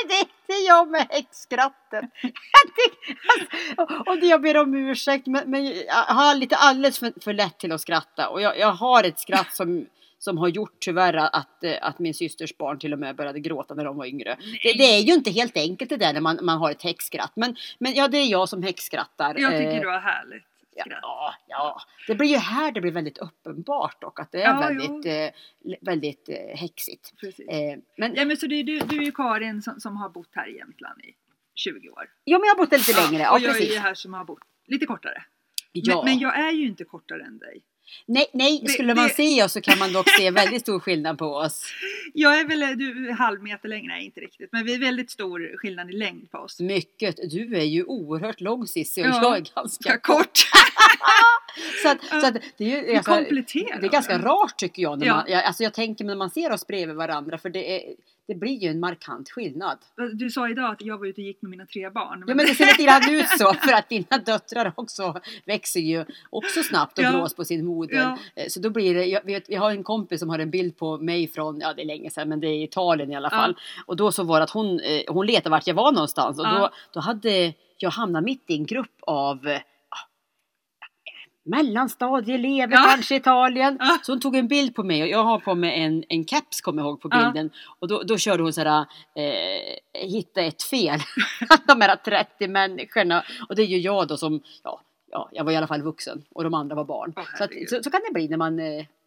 det, 0.08 0.28
det 0.48 0.54
är 0.54 0.68
jag 0.68 0.90
med 0.90 1.08
häxskrattet. 1.10 2.06
Alltså, 3.78 4.04
Och 4.06 4.20
det 4.20 4.26
jag 4.26 4.42
ber 4.42 4.58
om 4.58 4.74
ursäkt 4.74 5.28
men, 5.28 5.52
men 5.52 5.66
jag 5.66 5.94
har 5.94 6.36
lite 6.36 6.56
alldeles 6.56 7.00
för, 7.00 7.14
för 7.24 7.34
lätt 7.34 7.60
till 7.60 7.72
att 7.72 7.82
skratta 7.82 8.30
och 8.30 8.42
jag, 8.42 8.60
jag 8.60 8.72
har 8.72 9.04
ett 9.04 9.20
skratt 9.20 9.54
som 9.54 9.86
som 10.24 10.38
har 10.38 10.48
gjort 10.48 10.80
tyvärr 10.80 11.14
att, 11.14 11.64
eh, 11.64 11.74
att 11.82 12.00
min 12.00 12.14
systers 12.14 12.58
barn 12.58 12.80
till 12.80 12.94
och 12.94 13.00
med 13.00 13.16
började 13.16 13.40
gråta 13.40 13.74
när 13.74 13.86
de 13.86 13.98
var 13.98 14.06
yngre. 14.06 14.38
Det, 14.64 14.74
det 14.74 14.84
är 14.84 15.00
ju 15.00 15.14
inte 15.14 15.32
helt 15.32 15.58
enkelt 15.58 15.90
det 15.90 15.98
där 15.98 16.14
när 16.14 16.22
man, 16.22 16.40
man 16.42 16.58
har 16.58 16.72
ett 16.72 16.84
häxskratt. 16.84 17.32
Men, 17.36 17.56
men 17.80 17.94
ja, 17.94 18.08
det 18.08 18.18
är 18.18 18.32
jag 18.32 18.50
som 18.50 18.64
häxskrattar. 18.64 19.36
Jag 19.40 19.52
tycker 19.52 19.72
Eh, 19.72 19.82
du 19.82 19.88
har 19.88 20.00
härligt 20.00 20.50
Ja, 20.76 21.36
ja, 21.48 21.82
det 22.08 22.16
blir 22.16 22.28
ju 22.28 22.38
här 22.38 22.72
det 22.72 22.82
blir 22.82 22.92
väldigt 22.92 23.18
uppenbart 23.18 24.04
och 24.04 24.20
att 24.20 24.32
det 24.32 24.42
är 24.42 24.54
Ja, 24.54 24.60
väldigt, 24.60 25.06
eh, 25.06 25.78
väldigt 25.82 26.30
eh, 26.30 26.58
häxigt. 26.60 27.14
Eh, 27.24 27.80
men, 27.98 28.16
Ja 28.16 28.26
men 28.26 28.38
så 28.38 28.48
det 28.48 28.56
är 28.56 28.64
du, 28.64 28.80
du 28.80 28.98
är 28.98 29.02
ju 29.06 29.12
Karin 29.12 29.62
som, 29.62 29.80
som 29.80 29.98
har 29.98 30.10
bott 30.10 30.30
här 30.32 30.50
i 30.50 30.58
Jämtland 30.58 31.02
i 31.02 31.14
20 31.56 31.90
år. 31.90 32.10
ja, 32.24 32.38
men 32.40 32.48
jag 32.48 32.56
har 32.56 32.58
bott 32.58 32.70
där 32.70 32.78
lite 32.78 33.02
längre. 33.10 33.24
Ja, 33.24 33.32
och 33.34 33.40
jag 33.40 33.50
är 33.50 33.54
precis. 33.54 33.74
ju 33.76 33.80
här 33.80 33.94
som 33.94 34.14
har 34.14 34.26
bott 34.26 34.40
lite 34.68 34.86
kortare. 34.86 35.24
Ja. 35.72 35.96
Men, 35.96 36.06
men 36.06 36.20
jag 36.20 36.40
är 36.40 36.52
ju 36.52 36.68
inte 36.68 36.84
kortare 36.84 37.24
än 37.24 37.38
dig. 37.40 37.62
Nej, 38.06 38.26
nej, 38.34 38.60
Det- 38.64 38.70
skulle 38.70 38.96
man 38.96 39.08
det- 39.08 39.14
se 39.14 39.44
oss 39.44 39.52
så 39.54 39.62
kan 39.62 39.80
man 39.80 39.94
dock 39.94 40.10
se 40.10 40.32
väldigt 40.32 40.62
stor 40.62 40.80
skillnad 40.80 41.18
på 41.18 41.26
oss. 41.26 41.66
Jag 42.14 42.40
är 42.40 42.46
väl 42.48 42.60
du, 42.78 43.10
är 43.10 43.14
halv 43.14 43.44
meter 43.44 43.70
längre, 43.70 43.88
nej 43.88 44.06
inte 44.06 44.20
riktigt. 44.20 44.50
Men 44.52 44.66
vi 44.66 44.76
är 44.76 44.80
väldigt 44.80 45.12
stor 45.12 45.58
skillnad 45.58 45.90
i 45.90 45.94
längd 45.94 46.32
på 46.32 46.38
oss. 46.38 46.60
Mycket. 46.60 47.16
Du 47.32 47.56
är 47.58 47.64
ju 47.64 47.84
oerhört 47.84 48.42
lång 48.42 48.68
Cissi 48.68 49.02
och 49.04 49.06
Ja, 49.08 49.20
jag 49.24 49.38
är 49.38 49.56
ganska 49.56 49.90
Ska 49.90 50.00
kort. 50.00 50.40
Så, 51.84 51.90
att, 51.90 52.22
så 52.22 52.28
att 52.28 52.34
det 52.58 52.64
är 52.90 52.94
ju 52.94 53.00
kompletterar. 53.00 53.80
det 53.82 53.88
är 53.88 53.92
ganska 53.92 54.18
rart 54.18 54.58
tycker 54.58 54.82
jag. 54.82 55.00
När 55.00 55.08
Ja. 55.08 55.16
man, 55.16 55.26
jag, 55.28 55.44
alltså 55.44 55.64
jag 55.64 55.74
tänker 55.74 56.06
när 56.06 56.16
man 56.16 56.30
ser 56.30 56.52
oss 56.52 56.68
bredvid 56.68 56.96
varandra 56.96 57.38
för 57.38 57.50
det, 57.50 57.76
är, 57.90 57.94
det 58.28 58.36
blir 58.36 58.52
ju 58.64 58.70
en 58.70 58.80
markant 58.80 59.30
skillnad. 59.30 59.78
Du 60.14 60.30
sa 60.30 60.50
idag 60.50 60.72
att 60.72 60.82
jag 60.82 60.98
var 60.98 61.06
ute 61.06 61.22
och 61.22 61.26
gick 61.26 61.42
med 61.42 61.52
mina 61.52 61.66
tre 61.66 61.90
barn. 61.90 62.24
Ja 62.28 62.36
men 62.36 62.46
det 62.46 62.56
ser 62.56 62.66
lite 62.66 62.84
grann 62.84 63.10
ut 63.10 63.28
så 63.30 63.54
för 63.54 63.74
att 63.74 63.90
dina 63.90 64.18
döttrar 64.26 64.74
också 64.76 65.20
växer 65.46 65.80
ju 65.80 66.06
också 66.30 66.64
snabbt 66.64 66.98
och 66.98 67.04
Ja. 67.04 67.12
blås 67.12 67.36
på 67.36 67.46
sin 67.46 67.66
moder. 67.66 67.96
Ja. 67.96 68.18
Eh, 68.36 68.48
Så 68.48 68.60
då 68.60 68.70
blir 68.70 68.96
det, 68.96 69.06
jag, 69.06 69.26
vet, 69.26 69.50
jag 69.50 69.62
har 69.62 69.72
en 69.72 69.84
kompis 69.84 70.20
som 70.20 70.30
har 70.30 70.40
en 70.40 70.52
bild 70.52 70.78
på 70.78 70.98
mig 70.98 71.28
från, 71.28 71.60
ja 71.60 71.74
det 71.74 71.82
är 71.82 71.86
länge 71.86 72.10
sedan 72.10 72.30
men 72.30 72.40
det 72.40 72.48
är 72.48 72.64
Italien 72.64 73.12
i 73.12 73.16
alla 73.16 73.30
Ja. 73.32 73.38
fall. 73.38 73.56
Och 73.86 73.96
då 73.96 74.12
så 74.12 74.24
var 74.24 74.38
det 74.40 74.44
att 74.44 74.50
hon, 74.50 74.80
eh, 74.80 75.02
hon 75.08 75.26
letade 75.26 75.50
vart 75.50 75.68
jag 75.68 75.76
var 75.76 75.92
någonstans 75.92 76.40
och 76.40 76.46
Ja. 76.46 76.60
då, 76.60 76.70
då 76.94 77.00
hade 77.00 77.54
jag 77.78 77.90
hamnat 77.90 78.24
mitt 78.24 78.44
i 78.48 78.54
en 78.56 78.66
grupp 78.66 78.96
av 79.02 79.48
eh, 79.48 79.60
mellanstadieelever 81.44 82.74
Ja. 82.76 82.84
kanske 82.90 83.14
i 83.16 83.18
Italien. 83.18 83.78
Ja. 83.80 83.98
Så 84.04 84.12
hon 84.12 84.20
tog 84.20 84.36
en 84.36 84.48
bild 84.48 84.76
på 84.76 84.84
mig 84.84 85.04
och 85.04 85.10
jag 85.10 85.24
har 85.24 85.40
på 85.40 85.56
mig 85.56 85.80
en, 85.84 86.04
en 86.10 86.26
keps 86.26 86.62
kommer 86.62 86.82
jag 86.82 86.90
ihåg 86.90 87.02
på 87.02 87.10
Ja. 87.12 87.26
bilden. 87.26 87.52
Och 87.80 87.88
då, 87.88 88.04
då 88.04 88.18
körde 88.18 88.44
hon 88.44 88.54
sådär, 88.54 88.86
eh, 89.16 90.02
hitta 90.08 90.42
ett 90.42 90.64
fel. 90.64 91.00
de 91.68 91.82
här 91.82 91.96
30 91.96 92.48
människorna. 92.48 93.24
Och 93.50 93.56
det 93.56 93.62
är 93.62 93.66
ju 93.68 93.78
jag 93.78 94.08
då 94.08 94.18
som, 94.18 94.42
ja, 94.64 94.82
ja, 95.12 95.30
jag 95.32 95.44
var 95.44 95.52
i 95.52 95.56
alla 95.56 95.68
fall 95.68 95.82
vuxen 95.82 96.24
och 96.32 96.44
de 96.44 96.54
andra 96.54 96.76
var 96.76 96.86
barn. 96.86 97.14
Åh, 97.18 97.24
så, 97.38 97.44
att, 97.44 97.50
så, 97.70 97.84
så 97.84 97.92
kan 97.92 98.02
det 98.08 98.14
bli 98.14 98.28
när 98.28 98.38
man, 98.38 98.60
eh, 98.60 98.66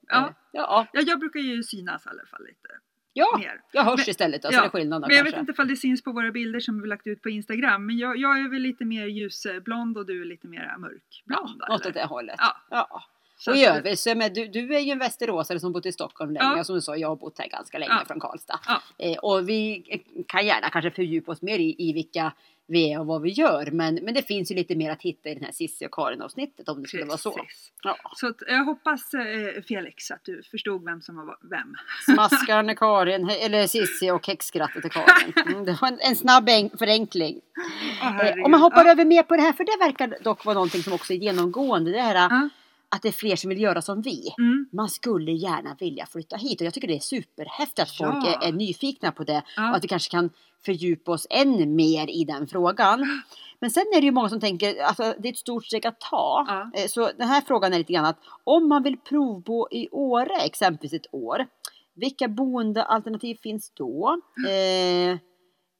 Ja. 0.09 0.19
eh, 0.27 0.33
ja, 0.53 0.87
Ja, 0.93 1.01
jag 1.07 1.19
brukar 1.19 1.41
ju 1.41 1.63
synas 1.63 2.07
i 2.07 2.09
alla 2.09 2.27
fall 2.31 2.43
lite 2.47 2.69
ja, 3.15 3.37
mer. 3.39 3.61
jag 3.73 3.85
hörs 3.85 4.01
Men- 4.01 4.11
istället. 4.11 4.45
Alltså 4.45 4.59
ja, 4.59 4.63
det 4.63 4.69
är 4.69 4.71
skillnaden 4.71 5.09
Men 5.09 5.17
jag 5.17 5.25
vet 5.25 5.37
inte 5.37 5.53
ifall 5.53 5.69
det 5.69 5.77
syns 5.77 6.03
på 6.03 6.13
våra 6.13 6.31
bilder 6.31 6.61
som 6.61 6.83
vi 6.83 6.89
lagt 6.89 7.07
ut 7.07 7.23
på 7.23 7.31
Instagram. 7.31 7.87
Men 7.87 7.99
jag, 7.99 8.17
jag 8.17 8.39
är 8.41 8.49
väl 8.51 8.63
lite 8.63 8.85
mer 8.85 9.07
ljusblond 9.07 9.99
och 9.99 10.07
du 10.07 10.21
är 10.23 10.25
lite 10.25 10.47
mer 10.49 10.71
Ja, 10.73 10.79
mörkblond. 10.79 11.59
något 11.59 11.81
eller? 11.81 11.89
åt 11.89 11.95
det 11.95 12.05
hållet. 12.05 12.37
Ja. 12.39 12.57
Ja. 12.71 13.03
Och 13.51 13.57
i 13.57 13.65
övrigt, 13.65 14.01
så 14.01 14.15
med, 14.15 14.35
du, 14.35 14.47
du 14.49 14.75
är 14.75 14.81
ju 14.81 14.91
en 14.93 14.99
västeråsare 14.99 15.61
som 15.61 15.73
bott 15.73 15.87
i 15.87 15.93
Stockholm 15.93 16.33
länge. 16.33 16.57
Ja. 16.57 16.65
Som 16.65 16.75
du 16.75 16.81
sa, 16.81 16.97
jag 16.97 17.09
har 17.09 17.17
bott 17.17 17.39
här 17.39 17.49
ganska 17.49 17.79
länge 17.79 17.93
Ja. 17.93 18.05
från 18.07 18.21
Karlstad. 18.21 18.61
Ja. 18.67 18.83
Eh, 18.99 19.19
och 19.19 19.49
vi 19.49 19.85
kan 20.29 20.47
gärna 20.47 20.71
kanske 20.71 20.91
fördjupa 20.91 21.33
oss 21.33 21.43
mer 21.43 21.59
i, 21.59 21.75
i 21.79 21.93
vilka 21.93 22.33
vi 22.67 22.93
är 22.93 23.01
och 23.01 23.07
vad 23.07 23.23
vi 23.23 23.31
gör. 23.31 23.71
Men, 23.71 23.95
men 23.95 24.15
det 24.15 24.23
finns 24.23 24.51
ju 24.51 24.55
lite 24.55 24.75
mer 24.75 24.91
att 24.91 25.03
hitta 25.03 25.29
i 25.29 25.35
den 25.35 25.45
här 25.45 25.53
Cissi 25.53 25.87
och 25.87 25.93
Karin 25.95 26.23
avsnittet 26.23 26.69
om 26.69 26.83
det 26.83 26.89
skulle 26.89 27.05
vara 27.05 27.19
så. 27.19 27.31
Precis. 27.31 27.73
Ja. 27.83 27.97
Så 28.17 28.33
jag 28.47 28.65
hoppas 28.65 29.15
eh, 29.15 29.63
Felix 29.69 30.11
att 30.11 30.25
du 30.25 30.43
förstod 30.51 30.85
vem 30.85 31.03
som 31.03 31.17
var 31.17 31.39
vem. 31.51 31.75
Smaskaren 32.15 32.71
är 32.71 32.75
Karin, 32.75 33.31
eller 33.31 33.67
Cissi 33.67 34.11
och 34.11 34.27
häxskrattet 34.27 34.85
är 34.85 34.89
Karin. 34.89 35.33
Mm, 35.47 35.65
det 35.65 35.79
var 35.81 35.89
en, 35.89 35.99
en 36.01 36.17
snabb 36.17 36.49
en, 36.49 36.71
förenkling. 36.71 37.37
Eh, 37.37 38.07
herregud. 38.07 38.45
om 38.45 38.51
man 38.51 38.61
hoppar 38.61 38.85
ja. 38.85 38.91
över 38.91 39.05
mer 39.05 39.23
på 39.23 39.37
det 39.37 39.43
här, 39.43 39.53
för 39.53 39.65
det 39.65 39.85
verkar 39.85 40.19
dock 40.25 40.45
vara 40.45 40.55
någonting 40.55 40.83
som 40.83 40.93
också 40.93 41.13
är 41.13 41.17
genomgående. 41.17 41.91
Det 41.91 42.01
här 42.01 42.15
Ja. 42.15 42.49
Att 42.95 43.03
det 43.03 43.09
är 43.09 43.13
fler 43.13 43.37
som 43.37 43.49
vill 43.49 43.61
göra 43.61 43.83
som 43.83 44.03
vi. 44.03 44.35
Mm. 44.39 44.69
Man 44.73 44.89
skulle 44.89 45.33
gärna 45.33 45.77
vilja 45.81 46.07
flytta 46.07 46.37
hit 46.37 46.61
och 46.61 46.67
jag 46.67 46.75
tycker 46.75 46.89
det 46.89 46.97
är 46.97 47.01
superhäftigt 47.01 47.79
att 47.79 48.01
Ja. 48.01 48.13
folk 48.13 48.27
är, 48.27 48.49
är 48.49 48.53
nyfikna 48.53 49.13
på 49.13 49.25
det 49.25 49.43
Ja. 49.57 49.71
och 49.71 49.77
att 49.77 49.85
vi 49.85 49.89
kanske 49.89 50.11
kan 50.11 50.31
fördjupa 50.65 51.13
oss 51.13 51.27
än 51.31 51.75
mer 51.77 52.11
i 52.11 52.25
den 52.25 52.47
frågan. 52.47 53.23
Men 53.61 53.71
sen 53.71 53.85
är 53.97 54.01
det 54.01 54.05
ju 54.05 54.11
många 54.13 54.29
som 54.29 54.41
tänker, 54.41 54.83
alltså 54.83 55.15
det 55.19 55.29
är 55.29 55.33
ett 55.33 55.39
stort 55.39 55.65
steg 55.67 55.87
att 55.87 56.01
ta. 56.01 56.45
Ja. 56.49 56.71
Eh, 56.81 56.87
Så 56.89 57.11
den 57.19 57.29
här 57.29 57.41
frågan 57.41 57.73
är 57.73 57.79
lite 57.79 57.93
grann 57.93 58.05
att 58.05 58.19
om 58.45 58.69
man 58.69 58.83
vill 58.83 58.97
provbo 58.97 59.69
i 59.71 59.89
Åre 59.93 60.37
exempelvis 60.45 60.93
ett 60.93 61.15
år, 61.15 61.47
vilka 61.95 62.29
boendealternativ 62.29 63.35
finns 63.43 63.71
då? 63.75 64.21
Eh, 64.49 65.19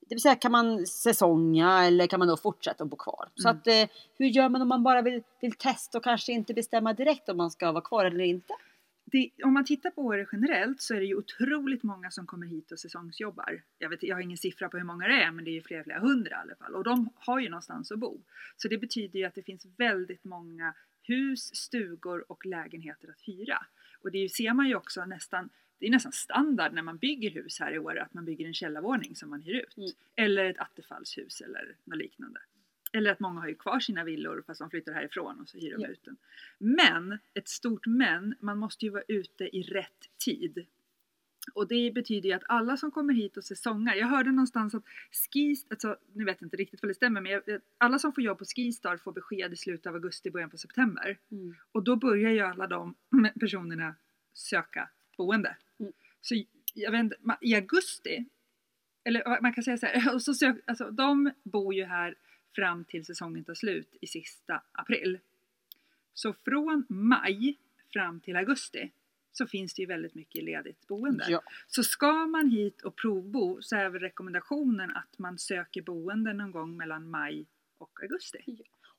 det 0.09 0.15
vill 0.15 0.23
säga 0.23 0.35
kan 0.35 0.53
man 0.53 0.87
säsonga 0.87 1.85
eller 1.85 2.07
kan 2.07 2.19
man 2.19 2.29
då 2.29 2.37
fortsätta 2.37 2.85
att 2.85 2.91
bo 2.91 2.97
kvar? 2.97 3.29
Så 3.35 3.49
Mm. 3.49 3.59
att 3.59 3.67
eh, 3.67 3.97
hur 4.19 4.27
gör 4.27 4.49
man 4.49 4.63
om 4.63 4.69
man 4.69 4.83
bara 4.83 5.03
vill, 5.03 5.23
vill 5.41 5.53
testa 5.53 5.99
och 5.99 6.05
kanske 6.05 6.33
inte 6.33 6.55
bestämma 6.55 6.93
direkt 6.93 7.29
om 7.29 7.37
man 7.37 7.51
ska 7.51 7.73
vara 7.73 7.85
kvar 7.85 8.05
eller 8.05 8.25
inte? 8.25 8.55
det, 9.07 9.31
om 9.45 9.53
man 9.53 9.65
tittar 9.65 9.91
på 9.91 10.03
Åre 10.03 10.27
generellt 10.33 10.83
så 10.83 10.95
är 10.95 11.01
det 11.01 11.07
ju 11.07 11.15
otroligt 11.17 11.83
många 11.83 12.11
som 12.11 12.27
kommer 12.27 12.47
hit 12.47 12.73
och 12.73 12.79
säsongsjobbar. 12.79 13.63
Jag, 13.79 13.89
vet, 13.89 14.03
jag 14.03 14.17
har 14.17 14.21
ingen 14.21 14.39
siffra 14.39 14.69
på 14.69 14.77
hur 14.77 14.85
många 14.85 15.09
det 15.09 15.23
är 15.23 15.31
men 15.31 15.45
det 15.45 15.51
är 15.51 15.53
ju 15.53 15.63
flera, 15.63 15.85
flera 15.85 16.01
hundra 16.01 16.31
i 16.31 16.35
alla 16.35 16.57
fall. 16.57 16.75
Och 16.75 16.85
de 16.85 17.09
har 17.17 17.41
ju 17.41 17.49
någonstans 17.49 17.93
att 17.93 17.99
bo. 17.99 18.21
Så 18.57 18.69
det 18.69 18.79
betyder 18.79 19.19
ju 19.19 19.25
att 19.25 19.35
det 19.35 19.43
finns 19.43 19.67
väldigt 19.77 20.25
många 20.25 20.75
hus, 21.03 21.57
stugor 21.57 22.25
och 22.33 22.47
lägenheter 22.47 23.09
att 23.09 23.21
hyra. 23.21 23.67
Och 24.03 24.11
det 24.11 24.29
ser 24.29 24.53
man 24.55 24.69
ju 24.69 24.75
också 24.75 25.05
nästan 25.05 25.49
det 25.85 25.89
är 25.89 25.91
nästan 25.91 26.13
standard 26.13 26.73
när 26.73 26.83
man 26.83 26.99
bygger 26.99 27.31
hus 27.31 27.61
här 27.61 27.73
i 27.73 27.79
Åre 27.79 28.03
att 28.03 28.15
man 28.15 28.25
bygger 28.25 28.47
en 28.47 28.55
källarvåning 28.55 29.17
som 29.17 29.31
man 29.31 29.43
hyr 29.43 29.55
ut. 29.55 29.77
Mm. 29.77 29.91
Eller 30.17 30.45
ett 30.45 30.59
attefallshus 30.59 31.41
eller 31.41 31.77
något 31.85 31.99
liknande. 31.99 32.41
Eller 32.93 33.11
att 33.11 33.21
många 33.21 33.41
har 33.41 33.49
ju 33.49 33.55
kvar 33.55 33.81
sina 33.81 34.05
villor 34.05 34.43
fast 34.47 34.61
de 34.61 34.71
flyttar 34.71 34.93
härifrån 34.93 35.41
och 35.41 35.49
så 35.49 35.59
hyr 35.59 35.71
de 35.73 35.83
Ja. 35.83 35.89
ut 35.89 36.05
den. 36.05 36.17
Men, 36.59 37.19
ett 37.35 37.49
stort 37.49 37.87
men, 37.87 38.35
man 38.41 38.59
måste 38.59 38.85
ju 38.85 38.91
vara 38.91 39.03
ute 39.09 39.57
i 39.57 39.63
rätt 39.63 40.11
tid. 40.25 40.67
Och 41.55 41.69
det 41.69 41.95
betyder 41.95 42.29
ju 42.29 42.35
att 42.35 42.43
alla 42.47 42.77
som 42.77 42.91
kommer 42.91 43.15
hit 43.15 43.37
och 43.37 43.45
säsongar, 43.45 43.95
jag 43.95 44.07
hörde 44.07 44.31
någonstans 44.31 44.75
att 44.75 44.85
Skistar, 45.13 45.75
alltså 45.75 45.97
nu 46.13 46.25
vet 46.25 46.41
jag 46.41 46.47
inte 46.47 46.57
riktigt 46.57 46.83
vad 46.83 46.91
det 46.91 46.95
stämmer 46.95 47.21
men 47.21 47.33
jag, 47.33 47.43
alla 47.79 47.99
som 47.99 48.13
får 48.13 48.25
jobb 48.25 48.39
på 48.39 48.45
Skistar 48.45 48.97
får 48.97 49.13
besked 49.13 49.53
i 49.53 49.57
slutet 49.57 49.87
av 49.87 49.95
augusti, 49.95 50.31
början 50.31 50.51
på 50.51 50.59
september. 50.59 51.19
Mm. 51.31 51.55
Och 51.73 51.85
då 51.85 51.97
börjar 51.97 52.31
ju 52.31 52.41
alla 52.41 52.67
de 52.67 52.95
personerna 53.41 53.95
söka 54.33 54.89
boende. 55.17 55.57
Så 56.25 56.45
jag 56.75 56.91
vet 56.91 56.99
inte, 56.99 57.17
i 57.41 57.55
augusti, 57.55 58.25
eller 59.05 59.43
man 59.43 59.53
kan 59.53 59.65
säga 59.65 59.79
så 59.79 59.87
här, 59.87 60.15
och 60.15 60.23
så 60.23 60.35
sök, 60.35 60.57
alltså, 60.67 60.91
de 60.91 61.31
bor 61.43 61.75
ju 61.75 61.85
här 61.85 62.15
fram 62.55 62.85
till 62.85 63.05
säsongen 63.05 63.45
tar 63.45 63.55
slut 63.55 63.97
i 64.01 64.07
sista 64.07 64.63
april. 64.73 65.19
Så 66.15 66.33
från 66.33 66.87
maj 66.89 67.59
fram 67.93 68.21
till 68.21 68.37
augusti 68.37 68.91
så 69.33 69.47
finns 69.47 69.75
det 69.75 69.83
ju 69.83 69.87
väldigt 69.87 70.15
mycket 70.15 70.45
ledigt 70.45 70.87
boende. 70.87 71.25
Ja. 71.29 71.43
Så 71.67 71.85
ska 71.85 72.27
man 72.27 72.51
hit 72.51 72.83
och 72.83 72.97
provbo 72.97 73.63
så 73.63 73.77
är 73.77 73.89
väl 73.89 74.01
rekommendationen 74.01 74.91
att 74.91 75.19
man 75.19 75.39
söker 75.39 75.83
boende 75.83 76.33
någon 76.33 76.51
gång 76.51 76.77
mellan 76.77 77.11
maj 77.11 77.47
och 77.79 78.03
augusti. 78.03 78.45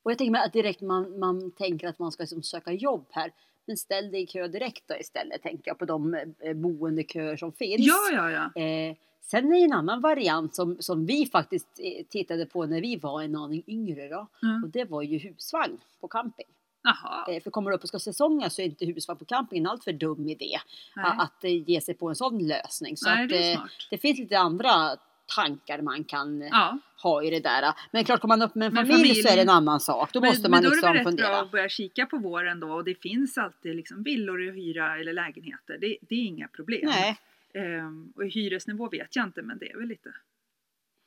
Och 0.02 0.10
jag 0.10 0.18
tänker 0.18 0.32
mig 0.32 0.44
att 0.44 0.52
direkt 0.52 0.80
man, 0.80 1.18
man 1.18 1.50
tänker 1.50 1.88
att 1.88 1.98
man 1.98 2.12
ska 2.12 2.22
liksom 2.22 2.42
söka 2.42 2.72
jobb 2.72 3.06
här. 3.10 3.32
Men 3.66 3.76
ställ 3.76 4.10
dig 4.10 4.22
i 4.22 4.26
kö 4.26 4.48
direkt 4.48 4.84
då 4.88 4.96
istället 4.96 5.42
tänker 5.42 5.70
jag 5.70 5.78
på 5.78 5.84
de 5.84 6.14
eh, 6.40 6.54
boendeköer 6.54 7.36
som 7.36 7.52
finns. 7.52 7.86
Ja, 7.86 8.10
ja, 8.12 8.30
ja. 8.30 8.62
Eh, 8.62 8.96
sen 9.22 9.52
är 9.52 9.58
det 9.58 9.64
en 9.64 9.72
annan 9.72 10.00
variant 10.00 10.54
som, 10.54 10.76
som 10.80 11.06
vi 11.06 11.26
faktiskt 11.26 11.68
eh, 11.78 12.04
tittade 12.08 12.46
på 12.46 12.66
när 12.66 12.80
vi 12.80 12.96
var 12.96 13.22
en 13.22 13.36
aning 13.36 13.62
yngre 13.66 14.08
då. 14.08 14.26
Mm. 14.42 14.64
Och 14.64 14.70
det 14.70 14.84
var 14.84 15.02
ju 15.02 15.18
husvagn 15.18 15.78
på 16.00 16.08
camping. 16.08 16.46
Jaha. 16.82 17.34
Eh, 17.34 17.42
för 17.42 17.50
kommer 17.50 17.70
du 17.70 17.76
upp 17.76 17.82
och 17.82 17.88
ska 17.88 17.98
säsonga 17.98 18.50
så 18.50 18.62
är 18.62 18.66
inte 18.66 18.86
husvagn 18.86 19.18
på 19.18 19.24
camping 19.24 19.58
en 19.58 19.66
alltför 19.66 19.92
dum 19.92 20.28
idé. 20.28 20.58
Nej. 20.96 21.12
Att 21.18 21.44
ge 21.68 21.80
sig 21.80 21.94
på 21.94 22.08
en 22.08 22.14
sån 22.14 22.46
lösning. 22.46 22.96
Så 22.96 23.08
Nej, 23.08 23.26
det 23.26 23.60
det 23.90 23.98
finns 23.98 24.18
lite 24.18 24.38
andra 24.38 24.96
tankar 25.36 25.82
man 25.82 26.04
kan 26.04 26.40
Ja. 26.40 26.78
ha 27.02 27.22
i 27.22 27.30
det 27.30 27.40
där. 27.40 27.74
Men 27.90 28.04
klart, 28.04 28.20
kommer 28.20 28.36
man 28.36 28.48
upp 28.48 28.54
med 28.54 28.66
en 28.66 28.74
Men 28.74 28.86
familj, 28.86 29.14
så 29.14 29.28
är 29.28 29.36
det 29.36 29.42
en 29.42 29.48
familj- 29.48 29.50
annan 29.56 29.80
sak. 29.80 30.12
Då 30.12 30.20
men, 30.20 30.28
måste 30.30 30.42
men 30.42 30.50
man 30.50 30.62
då 30.62 30.66
är 30.68 30.70
det 30.70 30.76
liksom 30.76 30.92
rätt 30.94 31.04
fundera. 31.04 31.28
bra 31.28 31.40
att 31.42 31.50
börja 31.50 31.68
kika 31.68 32.06
på 32.06 32.18
våren 32.18 32.60
då 32.60 32.72
och 32.72 32.84
det 32.84 32.94
finns 33.02 33.38
alltid 33.38 33.76
liksom 33.76 34.02
villor 34.02 34.48
att 34.48 34.54
hyra 34.54 34.98
eller 35.00 35.12
lägenheter. 35.12 35.78
Det, 35.80 35.96
det 36.00 36.14
är 36.14 36.24
inga 36.24 36.48
problem. 36.48 36.80
Nej. 36.84 37.18
Ehm, 37.54 38.12
och 38.16 38.24
hyresnivå 38.24 38.88
vet 38.88 39.16
jag 39.16 39.24
inte 39.26 39.42
men 39.42 39.58
det 39.58 39.70
är 39.70 39.78
väl 39.78 39.88
lite 39.88 40.12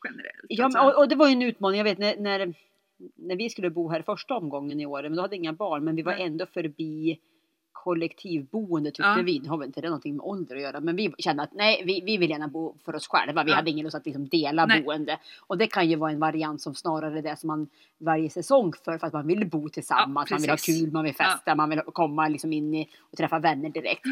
generellt. 0.08 0.46
Ja, 0.50 0.64
alltså. 0.66 0.80
men, 0.80 0.88
och, 0.88 0.98
och 0.98 1.10
det 1.10 1.16
var 1.16 1.28
ju 1.28 1.34
en 1.34 1.42
utmaning. 1.42 1.78
Jag 1.78 1.84
vet 1.86 1.98
när, 1.98 2.18
när, 2.18 2.54
när 3.16 3.36
vi 3.36 3.50
skulle 3.50 3.70
bo 3.70 3.90
här 3.90 4.02
första 4.02 4.36
omgången 4.36 4.80
i 4.80 4.86
år, 4.86 5.04
men 5.04 5.16
då 5.16 5.22
hade 5.22 5.36
inga 5.36 5.54
barn, 5.54 5.84
men 5.84 5.96
vi 5.96 6.02
var 6.02 6.14
Nej. 6.14 6.24
ändå 6.26 6.46
förbi 6.46 7.20
kollektivboende 7.84 8.90
tyckte 8.92 9.04
Ja. 9.18 9.22
vi. 9.26 9.40
Nu 9.40 9.50
har 9.50 9.58
väl 9.58 9.68
inte 9.68 9.82
det 9.82 9.88
någonting 9.88 10.16
med 10.16 10.26
ålder 10.26 10.56
att 10.56 10.62
göra, 10.62 10.80
men 10.80 10.96
vi 10.96 11.14
kände 11.18 11.44
att 11.44 11.54
nej, 11.54 11.84
vi, 11.86 12.02
vi 12.06 12.18
vill 12.18 12.30
gärna 12.30 12.48
bo 12.48 12.76
för 12.86 12.96
oss 12.96 13.08
själva. 13.08 13.44
Vi 13.44 13.52
Ja. 13.52 13.56
hade 13.56 13.70
ingen 13.70 13.84
lust 13.84 13.96
att 13.96 14.06
liksom 14.06 14.28
dela 14.28 14.66
Nej. 14.66 14.84
boende. 14.84 15.20
Och 15.48 15.58
det 15.58 15.68
kan 15.68 15.90
ju 15.90 15.96
vara 15.96 16.12
en 16.12 16.20
variant 16.20 16.62
som 16.62 16.76
snarare 16.76 17.18
är 17.18 17.22
det 17.22 17.40
som 17.40 17.48
man 17.48 17.68
varje 17.98 18.30
säsong 18.30 18.74
för, 18.86 18.98
för 18.98 19.08
att 19.08 19.14
man 19.14 19.28
vill 19.28 19.50
bo 19.50 19.70
tillsammans, 19.70 20.30
Ja, 20.32 20.36
man 20.36 20.42
vill 20.42 20.50
ha 20.50 20.58
kul, 20.58 20.92
man 20.92 21.04
vill 21.04 21.16
festa, 21.16 21.56
man 21.56 21.70
vill 21.70 21.80
komma 21.80 22.28
liksom 22.28 22.54
in 22.54 22.74
i, 22.76 22.90
och 23.12 23.18
träffa 23.18 23.40
vänner 23.40 23.70
direkt. 23.70 24.06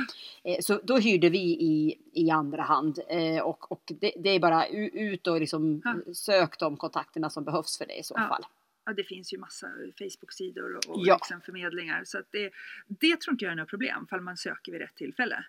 Eh, 0.44 0.56
så 0.60 0.80
då 0.84 0.98
hyrde 0.98 1.30
vi 1.30 1.40
i, 1.40 1.96
i 2.14 2.30
andra 2.30 2.62
hand 2.64 3.00
eh, 3.10 3.42
och, 3.44 3.72
och 3.72 3.82
det, 4.00 4.12
det 4.20 4.30
är 4.30 4.40
bara 4.40 4.68
ut 4.68 5.28
och 5.28 5.40
liksom 5.40 5.82
sök 6.14 6.60
de 6.60 6.78
kontakterna 6.78 7.30
som 7.30 7.44
behövs 7.44 7.78
för 7.78 7.86
det 7.86 8.00
i 8.00 8.04
så 8.04 8.16
fall. 8.16 8.46
Ja, 8.88 8.94
det 8.94 9.04
finns 9.04 9.34
ju 9.34 9.38
massa 9.38 9.68
Facebook-sidor 10.00 10.76
och, 10.78 10.86
och 10.90 11.02
Ja. 11.06 11.16
liksom 11.16 11.42
förmedlingar. 11.42 12.04
Så 12.04 12.18
att 12.20 12.32
det, 12.32 12.52
det 12.88 13.22
tror 13.22 13.34
inte 13.34 13.46
jag 13.46 13.52
är 13.52 13.56
något 13.56 13.70
problem, 13.70 14.08
fall 14.08 14.22
man 14.22 14.38
söker 14.38 14.72
vid 14.72 14.82
rätt 14.82 14.96
tillfälle. 14.96 15.46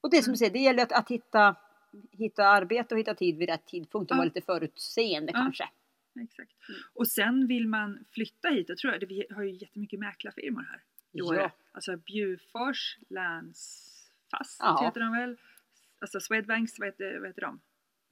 Och 0.00 0.10
det 0.10 0.22
som 0.22 0.30
Mm. 0.30 0.32
du 0.32 0.38
säger, 0.38 0.52
det 0.52 0.58
gäller 0.58 0.82
att, 0.82 0.92
att 0.92 1.10
hitta, 1.10 1.56
hitta 2.10 2.44
arbete 2.46 2.94
och 2.94 3.00
hitta 3.00 3.14
tid 3.14 3.36
vid 3.38 3.48
rätt 3.48 3.66
tidpunkt 3.66 4.10
och 4.10 4.14
Ja. 4.14 4.18
vara 4.18 4.24
lite 4.24 4.40
förutseende 4.40 5.32
Ja. 5.34 5.38
kanske. 5.38 5.68
Exakt. 6.20 6.52
Och 6.94 7.08
sen 7.08 7.46
vill 7.46 7.68
man 7.68 8.04
flytta 8.10 8.48
hit, 8.48 8.68
då 8.68 8.76
tror 8.76 8.92
jag, 8.92 9.06
vi 9.08 9.26
har 9.30 9.42
ju 9.42 9.50
jättemycket 9.50 10.00
mäklarfirmor 10.00 10.62
här 10.62 10.76
i 11.12 11.18
Ja. 11.18 11.50
Alltså 11.72 11.96
Bjurfors, 11.96 12.98
Länsfast 13.08 14.62
heter 14.82 15.00
de 15.00 15.12
väl? 15.12 15.36
Alltså 15.98 16.20
Swedbanks, 16.20 16.78
vad 16.78 16.88
heter, 16.88 17.18
vad 17.18 17.28
heter 17.28 17.40
de? 17.42 17.60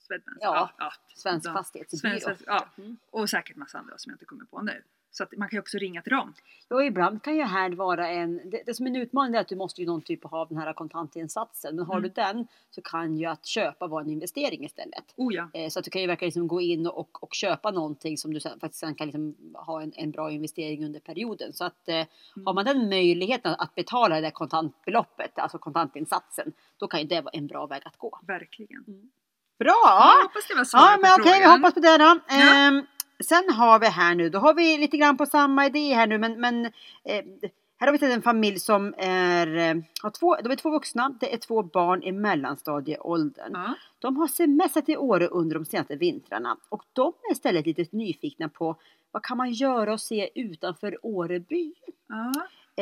Swedbanks? 0.06 0.38
Ja, 0.42 0.71
Svensk 1.16 1.47
Ja. 1.49 1.52
fastighetsbyrå. 1.52 2.18
Svensk, 2.21 2.42
ja. 2.47 2.66
Mm. 2.78 2.97
Och 3.11 3.30
säkert 3.30 3.56
massa 3.56 3.78
andra 3.78 3.99
som 3.99 4.11
jag 4.11 4.14
inte 4.14 4.25
kommer 4.25 4.44
på 4.44 4.62
nu. 4.62 4.82
Så 5.14 5.23
att 5.23 5.37
man 5.37 5.49
kan 5.49 5.56
ju 5.56 5.61
också 5.61 5.78
ringa 5.78 6.02
till 6.02 6.12
dem. 6.12 6.35
Ja, 6.68 6.82
ibland 6.85 7.23
kan 7.23 7.37
ju 7.37 7.42
här 7.42 7.71
vara 7.71 8.09
en, 8.09 8.50
det, 8.50 8.62
det 8.66 8.75
som 8.75 8.87
är 8.87 8.90
en 8.90 8.97
utmaning 8.97 9.35
är 9.35 9.40
att 9.40 9.49
du 9.49 9.56
måste 9.56 9.80
ju 9.80 9.87
någon 9.87 10.02
typ 10.02 10.21
av 10.32 10.49
den 10.49 10.59
här 10.59 10.73
kontantinsatsen. 10.73 11.76
Men 11.76 11.85
har 11.87 11.94
Mm. 11.99 12.02
du 12.02 12.09
den 12.09 12.47
så 12.71 12.82
kan 12.82 13.16
ju 13.16 13.26
att 13.26 13.47
köpa 13.47 13.87
vara 13.87 14.02
en 14.04 14.11
investering 14.11 14.64
istället. 14.64 15.14
Oh 15.16 15.35
ja. 15.35 15.49
Eh, 15.54 15.68
Så 15.68 15.78
att 15.78 15.85
du 15.85 15.90
kan 15.90 16.00
ju 16.02 16.06
verkligen 16.06 16.28
liksom 16.28 16.49
gå 16.49 16.61
in 16.61 16.87
och, 16.87 17.23
och 17.23 17.35
köpa 17.35 17.71
någonting 17.71 18.18
som 18.18 18.35
du 18.35 18.40
sen, 18.40 18.61
faktiskt 18.61 18.80
sen 18.80 18.94
kan 18.94 19.06
liksom 19.06 19.37
ha 19.54 19.82
en, 19.82 19.92
en 19.97 20.11
bra 20.11 20.30
investering 20.30 20.85
under 20.85 21.00
perioden. 21.00 21.52
Så 21.52 21.64
att 21.64 21.88
eh, 21.88 22.06
har 22.44 22.54
man 22.54 22.64
den 22.64 22.88
möjligheten 22.88 23.54
att 23.59 23.75
betala 23.75 24.14
det 24.14 24.21
där 24.21 24.30
kontantbeloppet, 24.30 25.38
alltså 25.38 25.59
kontantinsatsen, 25.59 26.52
då 26.76 26.88
kan 26.88 27.00
ju 27.00 27.06
det 27.06 27.21
vara 27.21 27.32
en 27.32 27.47
bra 27.47 27.66
väg 27.66 27.82
att 27.85 27.97
gå. 27.99 28.18
Verkligen. 28.26 29.11
Bra! 29.64 29.83
Jag 29.85 30.23
hoppas 30.23 30.47
det 30.49 30.54
var 30.54 30.66
Ja, 30.73 30.99
men 31.02 31.11
okej, 31.19 31.33
vi 31.33 31.38
frågan. 31.38 31.50
hoppas 31.50 31.75
på 31.75 31.81
det 31.81 31.99
då. 31.99 32.19
Ja. 32.28 32.54
Ehm, 32.54 32.87
sen 33.25 33.50
har 33.54 33.78
vi 33.78 33.87
här 33.87 34.14
nu, 34.14 34.28
då 34.28 34.38
har 34.38 34.54
vi 34.54 34.78
lite 34.78 34.97
grann 34.97 35.16
på 35.16 35.26
samma 35.26 35.66
idé 35.66 35.95
här 35.95 36.07
nu, 36.07 36.19
men, 36.19 36.40
men 36.40 36.64
eh, 37.04 37.25
här 37.78 37.87
har 37.87 37.99
vi 37.99 38.12
en 38.12 38.23
familj 38.23 38.59
som 38.59 38.95
är, 38.99 39.57
eh, 39.57 39.75
har 40.02 40.11
två, 40.11 40.37
de 40.37 40.52
är 40.52 40.57
två 40.57 40.71
vuxna, 40.71 41.16
det 41.21 41.35
är 41.35 41.38
två 41.38 41.62
barn 41.62 42.02
i 42.02 42.12
mellanstadieåldern. 42.12 43.50
Ja. 43.54 43.75
De 43.99 44.16
har 44.16 44.26
semestrat 44.26 44.88
i 44.88 44.97
Åre 44.97 45.26
under 45.26 45.54
de 45.54 45.64
senaste 45.64 45.97
vintrarna 45.97 46.57
och 46.69 46.83
de 46.92 47.12
är 47.28 47.33
istället 47.33 47.66
lite 47.66 47.85
nyfikna 47.97 48.49
på 48.49 48.76
vad 49.11 49.23
kan 49.23 49.37
man 49.37 49.52
göra 49.52 49.92
och 49.92 50.00
se 50.00 50.31
utanför 50.35 50.99
Åreby? 51.02 51.75
Ja. 52.09 52.33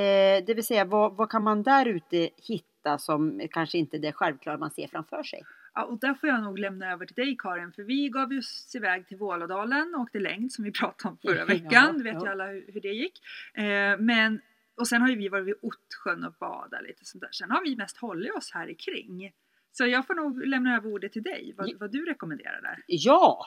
Eh, 0.01 0.45
det 0.47 0.55
vill 0.55 0.67
säga 0.67 0.85
vad, 0.85 1.17
vad 1.17 1.31
kan 1.31 1.45
man 1.45 1.63
där 1.63 1.87
ute 1.87 2.31
hitta 2.37 2.99
som 2.99 3.41
kanske 3.51 3.79
inte 3.79 3.97
är 3.97 3.99
det 3.99 4.13
självklara 4.13 4.59
man 4.59 4.71
ser 4.71 4.87
framför 4.87 5.23
sig? 5.23 5.43
Ja, 5.75 5.85
och 5.85 6.00
där 6.00 6.15
får 6.15 6.29
jag 6.29 6.43
nog 6.43 6.59
lämna 6.59 6.93
över 6.93 7.07
till 7.07 7.17
dig 7.17 7.37
Karin, 7.39 7.73
för 7.73 7.83
vi 7.83 8.09
gav 8.09 8.33
oss 8.33 8.73
iväg 8.75 9.09
till 9.09 9.17
Vålådalen 9.17 9.95
och 9.95 10.00
åkte 10.00 10.19
längd 10.19 10.53
som 10.53 10.65
vi 10.65 10.73
pratade 10.73 11.09
om 11.12 11.19
förra 11.19 11.37
Ja, 11.39 11.45
veckan. 11.45 11.99
Det 11.99 12.05
vet 12.05 12.15
ja. 12.15 12.25
ju 12.25 12.29
alla 12.31 12.47
hur, 12.47 12.65
hur 12.73 12.81
det 12.81 12.89
gick. 12.93 13.19
Eh, 13.55 13.99
men, 13.99 14.41
och 14.77 14.89
sen 14.89 15.03
har 15.03 15.09
ju 15.09 15.17
vi 15.17 15.29
varit 15.29 15.47
vid 15.47 15.55
Ottsjön 15.62 16.25
och 16.25 16.33
badat 16.41 16.83
lite 16.83 17.05
sånt 17.05 17.23
där. 17.23 17.29
Sen 17.33 17.50
har 17.50 17.62
vi 17.65 17.77
mest 17.77 17.97
hållit 17.97 18.35
oss 18.35 18.50
här 18.55 18.69
i 18.71 18.75
kring. 18.75 19.33
Så 19.73 19.87
jag 19.87 20.07
får 20.07 20.15
nog 20.15 20.47
lämna 20.47 20.77
över 20.77 20.91
ordet 20.93 21.12
till 21.12 21.23
dig, 21.23 21.55
vad, 21.57 21.69
Ja. 21.69 21.77
vad 21.81 21.93
du 21.93 22.05
rekommenderar 22.05 22.62
där. 22.62 22.83
Ja! 22.87 23.47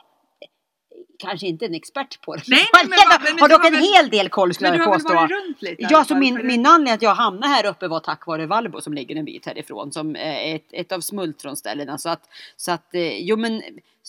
Kanske 1.20 1.48
inte 1.48 1.66
en 1.66 1.74
expert 1.76 2.22
på 2.22 2.36
det. 2.36 2.44
Nej, 2.48 2.60
men 2.84 2.90
vad- 3.10 3.22
men 3.34 3.40
har 3.40 3.50
dock 3.50 3.66
en 3.66 3.74
väl- 3.74 3.82
hel 3.82 4.10
del 4.10 4.30
koll 4.30 4.54
skulle 4.54 4.70
Men 4.70 4.80
jag 4.80 4.86
du 4.88 4.90
har 4.90 4.96
väl 4.98 5.04
påstå. 5.04 5.16
varit 5.16 5.32
runt 5.32 5.62
lite? 5.62 5.88
Ja, 5.90 6.04
så 6.06 6.16
min, 6.16 6.48
min 6.48 6.66
anledning 6.66 6.94
att 6.94 7.02
jag 7.02 7.16
hamnade 7.16 7.48
här 7.54 7.66
uppe 7.66 7.88
var 7.88 8.00
tack 8.00 8.28
vare 8.28 8.46
Valbo 8.46 8.82
som 8.82 8.94
ligger 8.94 9.16
en 9.16 9.26
bit 9.26 9.46
härifrån 9.46 9.92
som 9.92 10.16
är 10.16 10.56
ett, 10.56 10.66
ett 10.72 10.92
av 10.92 11.00
smultronställena. 11.00 11.98
Så 11.98 12.10
att, 12.10 12.30
så 12.58 12.72
att, 12.72 12.96
eh, 12.96 13.18
jo 13.20 13.38
men 13.38 13.62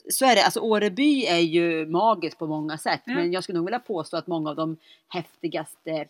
så 0.08 0.24
är 0.26 0.34
det. 0.36 0.44
Alltså 0.44 0.60
Åreby 0.60 1.24
är 1.26 1.38
ju 1.38 1.86
magiskt 1.86 2.38
på 2.38 2.46
många 2.46 2.78
sätt. 2.78 3.00
Ja. 3.04 3.14
Men 3.14 3.32
jag 3.32 3.42
skulle 3.44 3.58
nog 3.58 3.66
vilja 3.66 3.78
påstå 3.78 4.16
att 4.16 4.26
många 4.26 4.50
av 4.50 4.56
de 4.56 4.76
häftigaste 5.08 6.06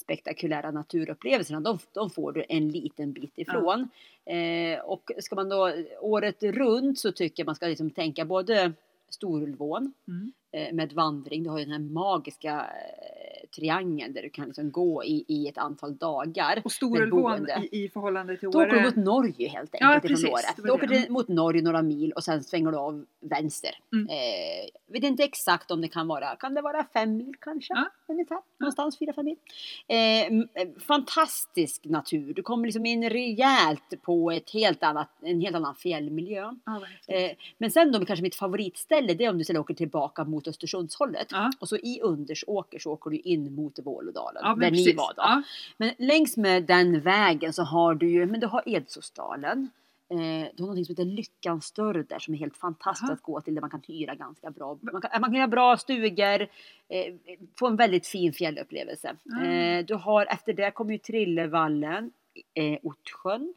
spektakulära 0.00 0.70
naturupplevelserna, 0.70 1.60
de, 1.60 1.78
de 1.92 2.10
får 2.10 2.32
du 2.32 2.44
en 2.48 2.68
liten 2.68 3.12
bit 3.12 3.32
ifrån. 3.36 3.88
Eh, 4.26 4.80
och 4.80 5.10
ska 5.18 5.34
man 5.36 5.48
då 5.48 5.72
året 6.00 6.42
runt 6.42 6.98
så 6.98 7.12
tycker 7.12 7.40
jag 7.42 7.46
man 7.46 7.54
ska 7.54 7.66
liksom 7.66 7.90
tänka 7.90 8.24
både 8.24 8.72
Storulvån 9.10 9.92
Mm. 10.08 10.32
eh, 10.52 10.74
med 10.74 10.92
vandring. 10.92 11.42
Du 11.42 11.50
har 11.50 11.58
ju 11.58 11.64
den 11.64 11.72
här 11.72 11.92
magiska 11.92 12.66
triangeln 13.56 14.12
där 14.12 14.22
du 14.22 14.30
kan 14.30 14.46
liksom 14.46 14.70
gå 14.70 15.04
i, 15.04 15.24
i 15.28 15.48
ett 15.48 15.58
antal 15.58 15.96
dagar. 15.96 16.62
Och 16.64 16.72
Storulvån 16.72 17.46
i, 17.72 17.84
i 17.84 17.88
förhållande 17.88 18.36
till 18.36 18.50
Då 18.50 18.58
åker 18.58 18.70
du 18.70 18.76
Åre. 18.76 18.84
mot 18.84 18.96
Norge 18.96 19.48
helt 19.48 19.70
Ja, 19.80 19.86
enkelt 19.94 20.02
precis, 20.12 20.24
ifrån 20.24 20.30
det 20.56 20.62
Åre. 20.62 20.62
var 20.62 20.78
Du 20.78 20.84
åker 20.84 21.02
till, 21.02 21.12
mot 21.12 21.28
Norge 21.28 21.62
några 21.62 21.82
mil 21.82 22.12
och 22.12 22.24
sen 22.24 22.44
svänger 22.44 22.70
du 22.70 22.78
av 22.78 23.04
vänster. 23.20 23.70
Mm. 23.92 24.08
Eh, 24.08 24.92
vet 24.92 25.02
inte 25.04 25.22
exakt 25.24 25.70
om 25.70 25.80
det 25.80 25.88
kan 25.88 26.08
vara, 26.08 26.36
kan 26.36 26.54
det 26.54 26.62
vara 26.62 26.86
fem 26.92 27.16
mil 27.16 27.34
kanske? 27.40 27.74
Ja. 27.74 27.90
Ungefär, 28.08 28.38
någonstans 28.58 28.98
fyra, 28.98 29.12
fem 29.12 29.24
mil. 29.24 29.36
Eh, 29.88 30.26
eh, 30.26 30.68
fantastisk 30.78 31.84
natur, 31.84 32.34
du 32.34 32.42
kommer 32.42 32.66
liksom 32.66 32.86
in 32.86 33.10
rejält 33.10 34.02
på 34.02 34.30
ett 34.30 34.50
helt 34.50 34.82
annat, 34.82 35.10
en 35.22 35.40
helt 35.40 35.56
annan 35.56 35.74
fjällmiljö. 35.74 36.50
Ja. 36.66 36.82
Eh, 37.14 37.30
men 37.58 37.70
sen 37.70 37.92
då 37.92 38.04
kanske 38.04 38.22
mitt 38.22 38.34
favoritställe 38.34 39.14
det 39.14 39.24
är 39.24 39.30
om 39.30 39.38
du 39.38 39.44
sen 39.44 39.56
åker 39.56 39.74
tillbaka 39.74 40.24
mot 40.24 40.48
Östersundshållet. 40.48 41.28
Ja. 41.30 41.50
Och 41.60 41.68
så 41.68 41.76
i 41.76 42.00
Undersåker 42.02 42.78
så 42.78 42.92
åker 42.92 43.10
du 43.10 43.16
in 43.18 43.39
mot 43.48 43.78
Vålådalen. 43.78 44.42
Ja, 44.44 44.48
där 44.48 44.70
ni 44.70 44.70
precis. 44.70 44.96
var 44.96 45.08
då. 45.16 45.22
Ja. 45.22 45.42
Men 45.76 45.90
längs 45.98 46.36
med 46.36 46.62
den 46.62 47.00
vägen 47.00 47.52
så 47.52 47.62
har 47.62 47.94
du 47.94 48.10
ju, 48.10 48.26
men 48.26 48.40
du 48.40 48.46
har 48.46 48.62
Edsåsdalen. 48.66 49.70
Eh, 50.10 50.48
du 50.54 50.62
har 50.62 50.66
någonting 50.66 50.84
som 50.84 50.92
heter 50.92 51.04
Lyckans 51.04 51.72
dörr 51.72 52.06
där 52.08 52.18
som 52.18 52.34
är 52.34 52.38
helt 52.38 52.56
fantastiskt 52.56 53.04
Aha. 53.10 53.12
att 53.12 53.22
gå 53.22 53.40
till 53.40 53.54
där 53.54 53.60
man 53.60 53.70
kan 53.70 53.82
hyra 53.86 54.14
ganska 54.14 54.50
bra. 54.50 54.78
Man 54.82 55.02
kan, 55.02 55.20
man 55.20 55.30
kan 55.30 55.34
göra 55.34 55.48
bra 55.48 55.76
stugor, 55.76 56.42
eh, 56.88 57.14
få 57.58 57.66
en 57.66 57.76
väldigt 57.76 58.06
fin 58.06 58.32
fjällupplevelse. 58.32 59.16
Ah. 59.40 59.44
Eh, 59.44 59.84
du 59.84 59.94
har 59.94 60.26
efter 60.26 60.52
det 60.52 60.70
kommer 60.70 60.92
ju 60.92 60.98
Trillevallen, 60.98 62.10
eh, 62.54 62.78
har 62.82 63.52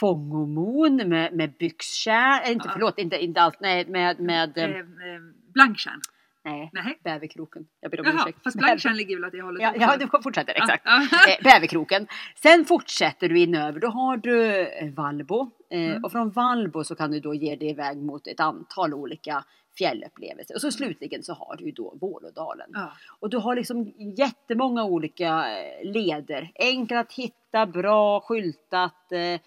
Fångomon 0.00 0.96
med, 0.96 1.32
med 1.32 1.52
byxkärn, 1.52 2.42
äh, 2.44 2.52
inte 2.52 2.68
Ja. 2.68 2.72
förlåt, 2.72 2.98
inte, 2.98 3.24
inte 3.24 3.40
allt, 3.40 3.60
nej 3.60 3.86
med, 3.86 4.20
med 4.20 4.58
Eh, 4.58 4.64
eh, 4.64 4.78
eh, 4.78 5.20
Blanktjärn. 5.52 6.00
Nej, 6.44 6.70
Nej. 6.72 6.98
bäverkroken. 7.04 7.66
Jag 7.80 7.90
ber 7.90 8.00
om 8.00 8.06
Jaha, 8.06 8.14
ursäkt. 8.22 8.38
fast 8.44 8.56
blanktjärn 8.58 8.96
ligger 8.96 9.16
väl 9.16 9.24
åt 9.24 9.32
det 9.32 9.42
hållet 9.42 9.62
Ja, 9.62 9.72
ja, 9.76 9.96
du 9.96 10.22
fortsätter, 10.22 10.54
exakt. 10.54 10.82
Ja. 10.86 11.02
Eh, 11.02 11.42
Bäverkroken. 11.44 12.06
Sen 12.42 12.64
fortsätter 12.64 13.28
du 13.28 13.38
in 13.38 13.54
över, 13.54 13.80
då 13.80 13.88
har 13.88 14.16
du 14.16 14.60
eh, 14.66 14.90
Valbo. 14.94 15.50
Eh, 15.70 15.80
Mm. 15.84 16.04
Och 16.04 16.12
från 16.12 16.30
Valbo 16.30 16.84
så 16.84 16.94
kan 16.94 17.10
du 17.10 17.20
då 17.20 17.34
ge 17.34 17.56
dig 17.56 17.70
iväg 17.70 17.96
mot 18.02 18.26
ett 18.26 18.40
antal 18.40 18.94
olika 18.94 19.44
fjällupplevelser. 19.78 20.54
Och 20.54 20.60
så 20.60 20.70
slutligen 20.72 21.22
så 21.22 21.32
har 21.34 21.56
du 21.56 21.64
ju 21.64 21.70
då 21.72 21.94
Vålådalen. 22.00 22.70
Ja. 22.72 22.92
Och 23.20 23.30
du 23.30 23.36
har 23.36 23.56
liksom 23.56 23.92
jättemånga 24.16 24.84
olika 24.84 25.46
leder. 25.82 26.52
Enkelt 26.54 27.00
att 27.00 27.12
hitta, 27.12 27.66
bra 27.66 28.20
skyltat, 28.20 29.12
eh, 29.12 29.40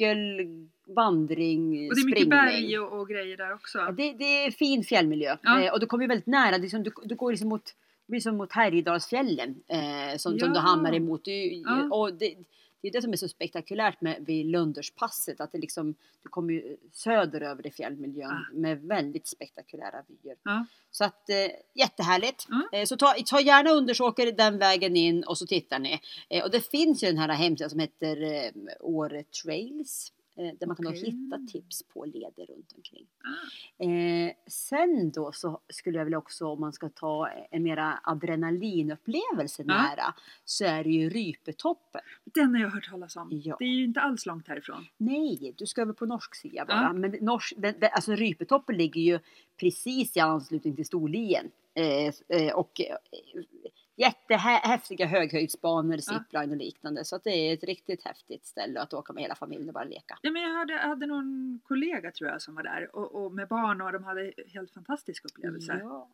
cykel, 0.00 0.68
vandring, 0.96 1.88
Och 1.88 1.94
det 1.94 2.00
är 2.00 2.04
mycket 2.04 2.20
springning. 2.22 2.28
berg 2.28 2.78
och, 2.78 3.00
och 3.00 3.08
grejer 3.08 3.36
där 3.36 3.54
också. 3.54 3.78
Ja, 3.78 3.90
det, 3.92 4.12
det 4.12 4.24
är 4.46 4.50
fin 4.50 4.84
fjällmiljö 4.84 5.36
Ja. 5.42 5.62
eh, 5.62 5.72
och 5.72 5.80
du 5.80 5.86
kommer 5.86 6.04
ju 6.04 6.08
väldigt 6.08 6.26
nära. 6.26 6.56
Liksom, 6.56 6.82
du, 6.82 6.90
du 7.04 7.14
går 7.14 7.30
liksom 7.30 7.48
mot, 7.48 7.64
det 8.06 8.10
blir 8.10 8.20
som 8.20 8.36
mot 8.36 8.52
Härjedalsfjällen 8.52 9.54
eh, 9.68 10.16
som, 10.16 10.38
som 10.38 10.48
du 10.52 10.54
Ja. 10.54 10.60
hamnar 10.60 10.92
emot. 10.94 11.24
Du, 11.24 11.32
Ja. 11.32 11.88
och 11.96 12.14
det, 12.14 12.34
det 12.82 12.88
är 12.88 12.92
det 12.92 13.02
som 13.02 13.12
är 13.12 13.16
så 13.16 13.28
spektakulärt 13.28 14.00
med 14.00 14.24
vid 14.26 14.46
Lunderspasset 14.46 15.40
att 15.40 15.52
det 15.52 15.58
liksom, 15.58 15.94
du 16.22 16.28
kommer 16.28 16.52
ju 16.54 16.76
söderöver 16.92 17.66
i 17.66 17.70
fjällmiljön 17.70 18.30
Ah. 18.30 18.52
med 18.52 18.82
väldigt 18.82 19.26
spektakulära 19.26 20.02
vyer. 20.08 20.36
Ja. 20.42 20.66
Så 20.90 21.04
att 21.04 21.30
eh, 21.30 21.36
jättehärligt. 21.74 22.46
Mm. 22.72 22.86
Så 22.86 22.96
ta, 22.96 23.14
ta 23.26 23.40
gärna 23.40 23.70
Undersåker 23.70 24.32
den 24.32 24.58
vägen 24.58 24.96
in 24.96 25.24
och 25.24 25.38
så 25.38 25.46
tittar 25.46 25.78
ni. 25.78 26.00
Eh, 26.28 26.44
och 26.44 26.50
det 26.50 26.60
finns 26.70 27.02
ju 27.02 27.06
den 27.06 27.18
här 27.18 27.28
hemsidan 27.28 27.70
som 27.70 27.78
heter 27.78 28.22
eh, 28.22 28.50
Åre 28.80 29.22
Trails. 29.22 30.12
Eh, 30.38 30.54
där 30.60 30.66
man 30.66 30.76
kan 30.76 30.86
Okej. 30.86 31.00
hitta 31.04 31.38
tips 31.52 31.82
på 31.82 32.04
leder 32.04 32.46
runt 32.46 32.72
omkring. 32.76 33.06
Ah. 33.24 33.84
Eh, 33.84 34.32
sen 34.46 35.10
då 35.10 35.32
så 35.32 35.60
skulle 35.68 35.98
jag 35.98 36.04
vilja 36.04 36.18
också 36.18 36.46
om 36.46 36.60
man 36.60 36.72
ska 36.72 36.88
ta 36.88 37.28
en 37.50 37.62
mera 37.62 38.00
adrenalinupplevelse 38.02 39.62
Ja. 39.66 39.74
nära 39.74 40.14
så 40.44 40.64
är 40.64 40.84
det 40.84 40.90
ju 40.90 41.10
Rypetoppen. 41.10 42.00
Den 42.24 42.54
har 42.54 42.62
jag 42.62 42.70
hört 42.70 42.90
talas 42.90 43.16
om. 43.16 43.28
Ja. 43.44 43.56
Det 43.58 43.64
är 43.64 43.68
ju 43.68 43.84
inte 43.84 44.00
alls 44.00 44.26
långt 44.26 44.48
härifrån. 44.48 44.86
Nej, 44.96 45.54
du 45.56 45.66
ska 45.66 45.82
över 45.82 45.92
på 45.92 46.06
norsk 46.06 46.34
sida 46.34 46.64
bara. 46.64 46.82
Ja. 46.82 46.92
Men 46.92 47.10
norsk, 47.20 47.54
den, 47.56 47.74
den, 47.80 47.90
alltså 47.92 48.12
Rypetoppen 48.14 48.76
ligger 48.76 49.00
ju 49.00 49.18
precis 49.60 50.16
i 50.16 50.20
anslutning 50.20 50.76
till 50.76 50.86
Storlien. 50.86 51.50
Eh, 51.74 52.12
eh, 52.28 52.54
och 52.54 52.80
eh, 52.80 52.96
jättehäftiga 53.96 55.06
höghöjdsbanor, 55.06 55.96
zipline 55.96 56.50
och 56.50 56.56
liknande. 56.56 57.04
Så 57.04 57.16
att 57.16 57.24
det 57.24 57.30
är 57.30 57.54
ett 57.54 57.64
riktigt 57.64 58.04
häftigt 58.04 58.46
ställe 58.46 58.80
att 58.80 58.94
åka 58.94 59.12
med 59.12 59.22
hela 59.22 59.34
familjen 59.34 59.68
och 59.68 59.74
bara 59.74 59.84
leka. 59.84 60.18
Ja, 60.22 60.30
men 60.30 60.42
jag 60.42 60.54
hade, 60.54 60.74
hade 60.78 61.06
någon 61.06 61.60
kollega 61.64 62.10
tror 62.10 62.30
jag 62.30 62.42
som 62.42 62.54
var 62.54 62.62
där 62.62 62.96
och, 62.96 63.24
och 63.24 63.32
med 63.32 63.48
barn 63.48 63.80
och 63.80 63.92
de 63.92 64.04
hade 64.04 64.32
helt 64.52 64.70
fantastiska 64.70 65.28
upplevelser. 65.28 65.80
Ja. 65.82 66.08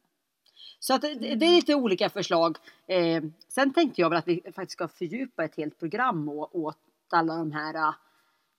Så 0.79 0.95
att 0.95 1.03
det, 1.03 1.15
det 1.15 1.47
är 1.47 1.51
lite 1.51 1.75
olika 1.75 2.11
förslag. 2.11 2.59
Eh, 2.87 3.23
sen 3.49 3.73
tänkte 3.73 4.01
jag 4.01 4.11
väl 4.11 4.19
att 4.19 4.29
vi 4.29 4.43
faktiskt 4.45 4.73
ska 4.73 4.89
fördjupa 4.89 5.45
ett 5.45 5.57
helt 5.57 5.79
program 5.79 6.29
åt 6.29 6.79
alla 7.11 7.37
de 7.37 7.53
här 7.53 7.75
eh, 7.75 7.95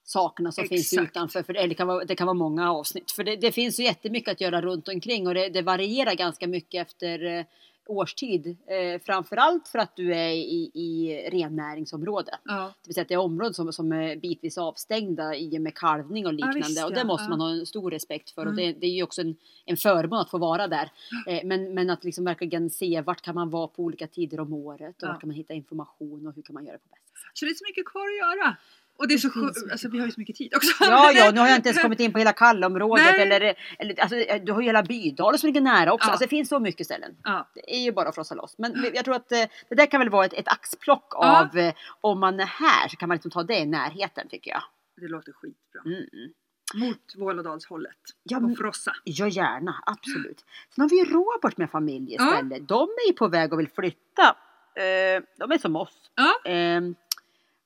sakerna 0.04 0.52
som 0.52 0.64
finns 0.64 0.92
Exakt. 0.92 1.10
utanför. 1.10 1.42
För 1.42 1.52
det, 1.52 1.74
kan 1.74 1.86
vara, 1.86 2.04
det 2.04 2.16
kan 2.16 2.26
vara 2.26 2.34
många 2.34 2.72
avsnitt. 2.72 3.10
För 3.10 3.24
det, 3.24 3.36
det 3.36 3.52
finns 3.52 3.76
så 3.76 3.82
jättemycket 3.82 4.32
att 4.32 4.40
göra 4.40 4.60
runt 4.60 4.88
omkring 4.88 5.26
och 5.26 5.34
det, 5.34 5.48
det 5.48 5.62
varierar 5.62 6.14
ganska 6.14 6.46
mycket 6.46 6.86
efter 6.86 7.46
årstid. 7.86 8.46
Eh, 8.66 9.00
framförallt 9.02 9.68
för 9.68 9.78
att 9.78 9.96
du 9.96 10.14
är 10.14 10.30
i, 10.32 10.70
i 10.74 11.16
rennäringsområde. 11.30 12.38
Ja. 12.44 12.72
Det 12.82 12.88
vill 12.88 12.94
säga 12.94 13.02
att 13.02 13.08
det 13.08 13.14
är 13.14 13.18
områden 13.18 13.54
som, 13.54 13.72
som 13.72 13.92
är 13.92 14.16
bitvis 14.16 14.58
avstängda 14.58 15.34
i 15.36 15.58
och 15.58 15.62
med 15.62 15.74
kalvning 15.74 16.26
och 16.26 16.32
liknande. 16.32 16.58
visst, 16.58 16.84
och 16.84 16.92
det 16.92 16.98
ja, 16.98 17.04
måste 17.04 17.24
ja. 17.24 17.28
man 17.28 17.40
ha 17.40 17.50
en 17.50 17.66
stor 17.66 17.90
respekt 17.90 18.30
för. 18.30 18.46
Och 18.46 18.52
Mm. 18.52 18.64
det, 18.66 18.80
det 18.80 18.86
är 18.86 18.90
ju 18.90 19.02
också 19.02 19.20
en, 19.20 19.36
en 19.64 19.76
förmån 19.76 20.18
att 20.18 20.30
få 20.30 20.38
vara 20.38 20.68
där. 20.68 20.90
Eh, 21.26 21.40
men, 21.44 21.74
men 21.74 21.90
att 21.90 22.04
liksom 22.04 22.24
verkligen 22.24 22.70
se 22.70 23.00
vart 23.00 23.20
kan 23.22 23.34
man 23.34 23.50
vara 23.50 23.66
på 23.68 23.82
olika 23.82 24.06
tider 24.06 24.40
om 24.40 24.52
året. 24.52 24.96
Och 25.02 25.08
Ja. 25.08 25.12
vart 25.12 25.20
kan 25.20 25.28
man 25.28 25.36
hitta 25.36 25.54
information 25.54 26.26
och 26.26 26.34
hur 26.34 26.42
kan 26.42 26.54
man 26.54 26.64
göra 26.66 26.78
på 26.78 26.88
bästa 26.90 27.06
sätt. 27.06 27.30
Så 27.34 27.44
det 27.44 27.50
är 27.50 27.54
så 27.54 27.64
mycket 27.68 27.86
kvar 27.86 28.02
att 28.02 28.38
göra. 28.38 28.56
Och 28.98 29.08
det 29.08 29.14
är 29.14 29.18
så 29.18 29.30
skönt, 29.30 29.56
alltså 29.72 29.88
vi 29.88 29.98
har 29.98 30.06
ju 30.06 30.12
så 30.12 30.20
mycket 30.20 30.36
tid 30.36 30.54
också. 30.56 30.84
Ja, 30.84 31.12
ja, 31.14 31.30
nu 31.34 31.40
har 31.40 31.48
jag 31.48 31.56
inte 31.58 31.68
ens 31.68 31.82
kommit 31.82 32.00
in 32.00 32.12
på 32.12 32.18
hela 32.18 32.32
Kallområdet. 32.32 33.14
Eller, 33.14 33.54
eller, 33.78 34.00
alltså, 34.00 34.16
du 34.44 34.52
har 34.52 34.60
ju 34.60 34.66
hela 34.66 34.82
Bydalen 34.82 35.38
som 35.38 35.46
ligger 35.46 35.60
nära 35.60 35.92
också. 35.92 36.08
Ja. 36.08 36.12
Alltså, 36.12 36.24
det 36.24 36.28
finns 36.28 36.48
så 36.48 36.60
mycket 36.60 36.86
ställen. 36.86 37.16
Ja, 37.24 37.48
Det 37.54 37.74
är 37.76 37.80
ju 37.80 37.92
bara 37.92 38.08
att 38.08 38.14
frossa 38.14 38.34
loss. 38.34 38.54
Men 38.58 38.86
jag 38.94 39.04
tror 39.04 39.14
att 39.14 39.32
eh, 39.32 39.44
det 39.68 39.74
där 39.74 39.86
kan 39.86 40.00
väl 40.00 40.10
vara 40.10 40.24
ett, 40.24 40.32
ett 40.32 40.48
axplock 40.48 41.08
Ja. 41.10 41.40
av 41.50 41.58
eh, 41.58 41.74
om 42.00 42.20
man 42.20 42.40
är 42.40 42.44
här 42.46 42.88
så 42.88 42.96
kan 42.96 43.08
man 43.08 43.16
liksom 43.16 43.30
ta 43.30 43.42
det 43.42 43.58
i 43.58 43.66
närheten 43.66 44.28
tycker 44.28 44.50
jag. 44.50 44.62
det 45.00 45.08
låter 45.08 45.32
skitbra. 45.32 45.82
Mm. 45.86 46.32
Mot 46.74 47.14
Vålådalshållet. 47.16 47.96
Ja, 48.22 48.38
och 48.38 48.58
Frossa. 48.58 48.92
Ja, 49.04 49.28
gärna. 49.28 49.82
Absolut. 49.86 50.44
Sen 50.74 50.82
har 50.82 50.88
vi 50.88 50.96
ju 50.98 51.04
Robert 51.04 51.56
med 51.56 51.70
familj 51.70 52.14
Ja. 52.18 52.24
istället. 52.24 52.68
De 52.68 52.82
är 52.88 53.06
ju 53.08 53.12
på 53.12 53.28
väg 53.28 53.52
och 53.52 53.58
vill 53.58 53.68
flytta. 53.68 54.36
Eh, 54.76 55.22
de 55.38 55.52
är 55.52 55.58
som 55.58 55.76
oss. 55.76 56.10
Ja. 56.14 56.50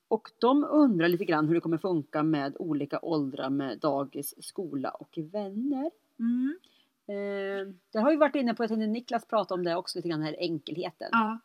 Och 0.09 0.31
de 0.39 0.65
undrar 0.65 1.09
lite 1.09 1.25
grann 1.25 1.49
hur 1.49 1.55
det 1.55 1.61
kommer 1.61 1.79
funka 1.79 2.23
med 2.23 2.57
olika 2.59 2.99
åldrar 3.03 3.51
med 3.51 3.79
dagis, 3.79 4.35
skola 4.45 4.91
och 4.91 5.19
vänner. 5.33 5.91
Mm. 6.19 6.59
Eh, 7.07 7.75
där 7.93 8.01
har 8.01 8.11
vi 8.11 8.17
varit 8.17 8.35
inne 8.35 8.55
på, 8.55 8.63
jag 8.63 8.69
tänkte 8.69 8.87
Niklas 8.87 9.27
prata 9.27 9.55
om 9.55 9.65
det 9.65 9.77
också, 9.77 9.99
lite 9.99 10.09
grann 10.09 10.21
den 10.21 10.27
här 10.27 10.41
enkelheten. 10.41 11.09
Ja. 11.13 11.39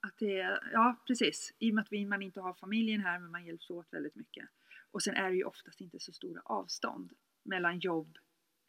Att 0.00 0.18
det, 0.18 0.60
ja, 0.72 0.96
precis. 1.06 1.54
I 1.58 1.70
och 1.70 1.74
med 1.74 1.82
att 1.82 2.08
man 2.08 2.22
inte 2.22 2.40
har 2.40 2.54
familjen 2.54 3.00
här, 3.00 3.18
men 3.18 3.30
man 3.30 3.46
hjälps 3.46 3.70
åt 3.70 3.92
väldigt 3.92 4.14
mycket. 4.14 4.48
Och 4.90 5.02
sen 5.02 5.14
är 5.14 5.30
det 5.30 5.36
ju 5.36 5.44
oftast 5.44 5.80
inte 5.80 6.00
så 6.00 6.12
stora 6.12 6.40
avstånd 6.44 7.12
mellan 7.42 7.78
jobb, 7.78 8.18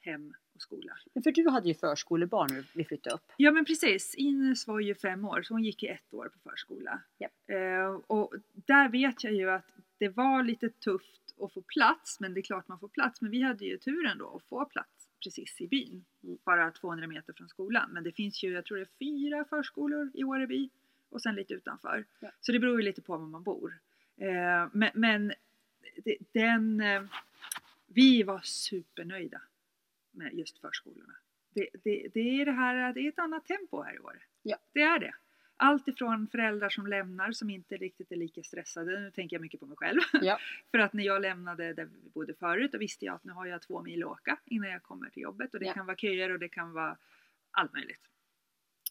hem 0.05 0.33
och 0.55 0.61
skola. 0.61 0.97
Men 1.13 1.23
för 1.23 1.31
du 1.31 1.49
hade 1.49 1.67
ju 1.67 1.73
förskolebarn 1.73 2.53
när 2.53 2.65
vi 2.73 2.83
flyttade 2.85 3.15
upp. 3.15 3.31
Ja 3.37 3.51
men 3.51 3.65
precis, 3.65 4.15
Ines 4.15 4.67
var 4.67 4.79
ju 4.79 4.95
fem 4.95 5.25
år 5.25 5.41
så 5.43 5.53
hon 5.53 5.63
gick 5.63 5.83
i 5.83 5.87
ett 5.87 6.13
år 6.13 6.29
på 6.33 6.49
förskola. 6.49 7.01
Japp. 7.17 7.31
Eh, 7.47 7.87
och 8.07 8.33
där 8.53 8.89
vet 8.89 9.23
jag 9.23 9.33
ju 9.33 9.49
att 9.49 9.65
det 9.97 10.09
var 10.09 10.43
lite 10.43 10.69
tufft 10.69 11.21
att 11.41 11.53
få 11.53 11.61
plats, 11.61 12.19
men 12.19 12.33
det 12.33 12.39
är 12.39 12.41
klart 12.41 12.67
man 12.67 12.79
får 12.79 12.87
plats. 12.87 13.21
Men 13.21 13.31
vi 13.31 13.41
hade 13.41 13.65
ju 13.65 13.77
turen 13.77 14.17
då 14.17 14.35
att 14.35 14.43
få 14.43 14.65
plats 14.65 15.09
precis 15.23 15.61
i 15.61 15.67
byn, 15.67 16.05
Mm. 16.23 16.37
bara 16.45 16.71
200 16.71 17.07
meter 17.07 17.33
från 17.33 17.49
skolan. 17.49 17.89
Men 17.91 18.03
det 18.03 18.11
finns 18.11 18.43
ju, 18.43 18.51
jag 18.53 18.65
tror 18.65 18.77
det 18.77 18.83
är 18.83 18.89
fyra 18.99 19.45
förskolor 19.45 20.11
i 20.13 20.23
Åreby 20.23 20.69
och 21.09 21.21
sen 21.21 21.35
lite 21.35 21.53
utanför. 21.53 22.05
Ja. 22.19 22.31
Så 22.41 22.51
det 22.51 22.59
beror 22.59 22.79
ju 22.79 22.85
lite 22.85 23.01
på 23.01 23.17
var 23.17 23.25
man 23.25 23.43
bor. 23.43 23.79
Eh, 24.17 24.67
men 24.73 24.89
men 24.93 25.33
den, 26.31 26.81
eh, 26.81 27.03
vi 27.87 28.23
var 28.23 28.39
supernöjda 28.43 29.41
med 30.15 30.33
just 30.33 30.57
förskolorna. 30.61 31.13
Det, 31.55 31.69
det, 31.83 32.07
det 32.13 32.19
är 32.41 32.45
det 32.45 32.51
här, 32.51 32.93
det 32.93 32.99
är 33.01 33.09
ett 33.09 33.19
annat 33.19 33.45
tempo 33.45 33.81
här 33.81 33.95
i 33.95 33.99
år. 33.99 34.23
Ja. 34.43 34.57
Det 34.73 34.81
är 34.81 34.99
det. 34.99 35.13
Allt 35.57 35.87
ifrån 35.87 36.27
föräldrar 36.27 36.69
som 36.69 36.87
lämnar 36.87 37.31
som 37.31 37.49
inte 37.49 37.77
riktigt 37.77 38.11
är 38.11 38.15
lika 38.15 38.43
stressade. 38.43 38.99
Nu 38.99 39.11
tänker 39.11 39.35
jag 39.35 39.41
mycket 39.41 39.59
på 39.59 39.65
mig 39.65 39.77
själv. 39.77 39.99
Ja. 40.21 40.39
För 40.71 40.77
att 40.79 40.93
när 40.93 41.03
jag 41.03 41.21
lämnade 41.21 41.73
där 41.73 41.85
vi 41.85 42.09
bodde 42.09 42.33
förut 42.33 42.71
då 42.71 42.77
visste 42.77 43.05
jag 43.05 43.15
att 43.15 43.23
nu 43.23 43.31
har 43.31 43.45
jag 43.45 43.61
två 43.61 43.81
mil 43.83 44.03
att 44.03 44.09
åka 44.09 44.39
innan 44.45 44.69
jag 44.69 44.83
kommer 44.83 45.09
till 45.09 45.23
jobbet. 45.23 45.53
Och 45.53 45.59
det 45.59 45.65
Ja. 45.65 45.73
kan 45.73 45.85
vara 45.85 45.97
köer 45.97 46.31
och 46.31 46.39
det 46.39 46.49
kan 46.49 46.71
vara 46.73 46.97
allt 47.51 47.73
möjligt. 47.73 48.01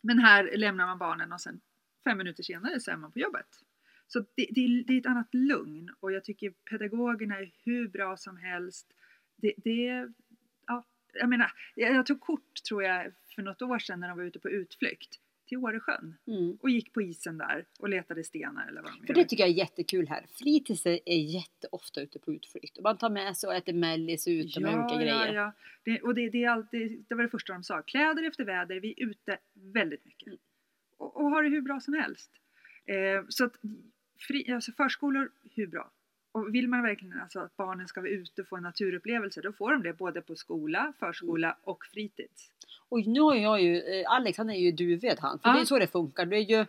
Men 0.03 0.19
här 0.19 0.57
lämnar 0.57 0.87
man 0.87 0.99
barnen 0.99 1.33
och 1.33 1.41
sen 1.41 1.61
fem 2.05 2.19
minuter 2.19 2.43
senare 2.43 2.81
så 2.81 2.91
är 2.91 2.97
man 2.97 3.13
på 3.13 3.19
jobbet. 3.19 3.47
Så 4.07 4.19
det, 4.21 4.47
det, 4.51 4.61
är- 4.61 4.85
det 4.85 4.93
är 4.95 4.99
ett 5.01 5.07
annat 5.07 5.35
lugn 5.35 5.95
och 6.01 6.13
jag 6.13 6.25
tycker 6.25 6.51
pedagogerna 6.51 7.39
är 7.39 7.53
hur 7.65 7.89
bra 7.89 8.17
som 8.17 8.37
helst. 8.37 8.93
Det, 9.37 9.53
det, 9.57 10.09
jag 11.15 11.29
menar, 11.29 11.53
jag, 11.75 12.07
tog 12.07 12.21
kort 12.21 12.63
tror 12.69 12.83
jag 12.83 13.13
för 13.35 13.43
något 13.43 13.63
år 13.63 13.79
sedan 13.79 14.01
när 14.01 14.09
de 14.09 14.19
var 14.19 14.25
ute 14.25 14.39
på 14.39 14.51
utflykt 14.51 15.21
till 15.47 15.59
Åresjön 15.59 16.17
Mm. 16.27 16.59
och 16.63 16.71
gick 16.71 16.93
på 16.93 17.03
isen 17.03 17.39
där 17.39 17.65
och 17.79 17.89
letade 17.89 18.25
stenar 18.25 18.69
eller 18.69 18.83
vad 18.83 18.93
de 18.93 19.07
För 19.07 19.15
det 19.15 19.25
tycker 19.25 19.43
jag 19.43 19.51
är 19.51 19.55
jättekul 19.55 20.09
här. 20.09 20.27
Fritids 20.33 20.87
är 20.87 21.35
jätteofta 21.35 22.01
ute 22.01 22.19
på 22.19 22.33
utflykt. 22.33 22.77
Och 22.77 22.83
man 22.83 22.99
tar 22.99 23.11
med 23.11 23.37
sig 23.37 23.49
och 23.49 23.55
äter 23.55 23.73
mellis 23.73 24.27
och 24.27 24.31
ute 24.31 24.61
med 24.61 24.79
olika 24.79 24.97
grejer. 24.97 25.35
Ja, 25.35 25.35
ja. 25.35 25.53
Det, 25.85 26.01
och 26.01 26.15
det, 26.15 26.29
det, 26.29 26.45
är 26.45 26.51
alltid, 26.51 27.05
det 27.09 27.15
var 27.15 27.23
det 27.23 27.29
första 27.29 27.53
de 27.53 27.63
sa. 27.63 27.83
Kläder 27.83 28.23
efter 28.29 28.45
väder, 28.45 28.81
vi 28.81 28.95
är 28.97 29.05
ute 29.09 29.39
väldigt 29.55 30.05
mycket. 30.05 30.27
Mm. 30.27 30.39
Och, 30.97 31.17
och 31.17 31.31
har 31.31 31.43
det 31.43 31.49
hur 31.49 31.61
bra 31.61 31.81
som 31.81 31.95
helst. 31.95 32.31
Eh, 32.87 33.25
så 33.29 33.45
att 33.45 33.57
fri, 34.19 34.53
alltså 34.53 34.73
förskolor, 34.73 35.31
hur 35.55 35.67
bra? 35.67 35.91
Och 36.35 36.55
vill 36.55 36.69
man 36.69 36.83
verkligen 36.83 37.21
alltså 37.21 37.41
att 37.41 37.57
barnen 37.57 37.89
ska 37.89 38.01
vara 38.01 38.11
ute 38.11 38.43
och 38.43 38.49
få 38.49 38.57
en 38.57 38.63
naturupplevelse, 38.63 39.41
då 39.41 39.53
får 39.53 39.73
de 39.73 39.83
det 39.83 39.93
både 39.93 40.21
på 40.21 40.37
skola, 40.37 40.93
förskola 40.99 41.57
och 41.65 41.85
fritids. 41.85 42.51
Och 42.89 43.07
nu 43.07 43.21
har 43.21 43.35
jag 43.35 43.63
ju, 43.63 43.77
eh, 43.81 44.11
Alex 44.11 44.39
han 44.39 44.51
är 44.51 44.59
ju 44.59 44.73
duved 44.73 45.19
han. 45.21 45.39
För 45.39 45.49
Ja. 45.49 45.55
det 45.55 45.61
är 45.61 45.65
så 45.65 45.79
det 45.79 45.87
funkar. 45.87 46.27
Det 46.27 46.37
är 46.37 46.41
ju, 46.59 46.67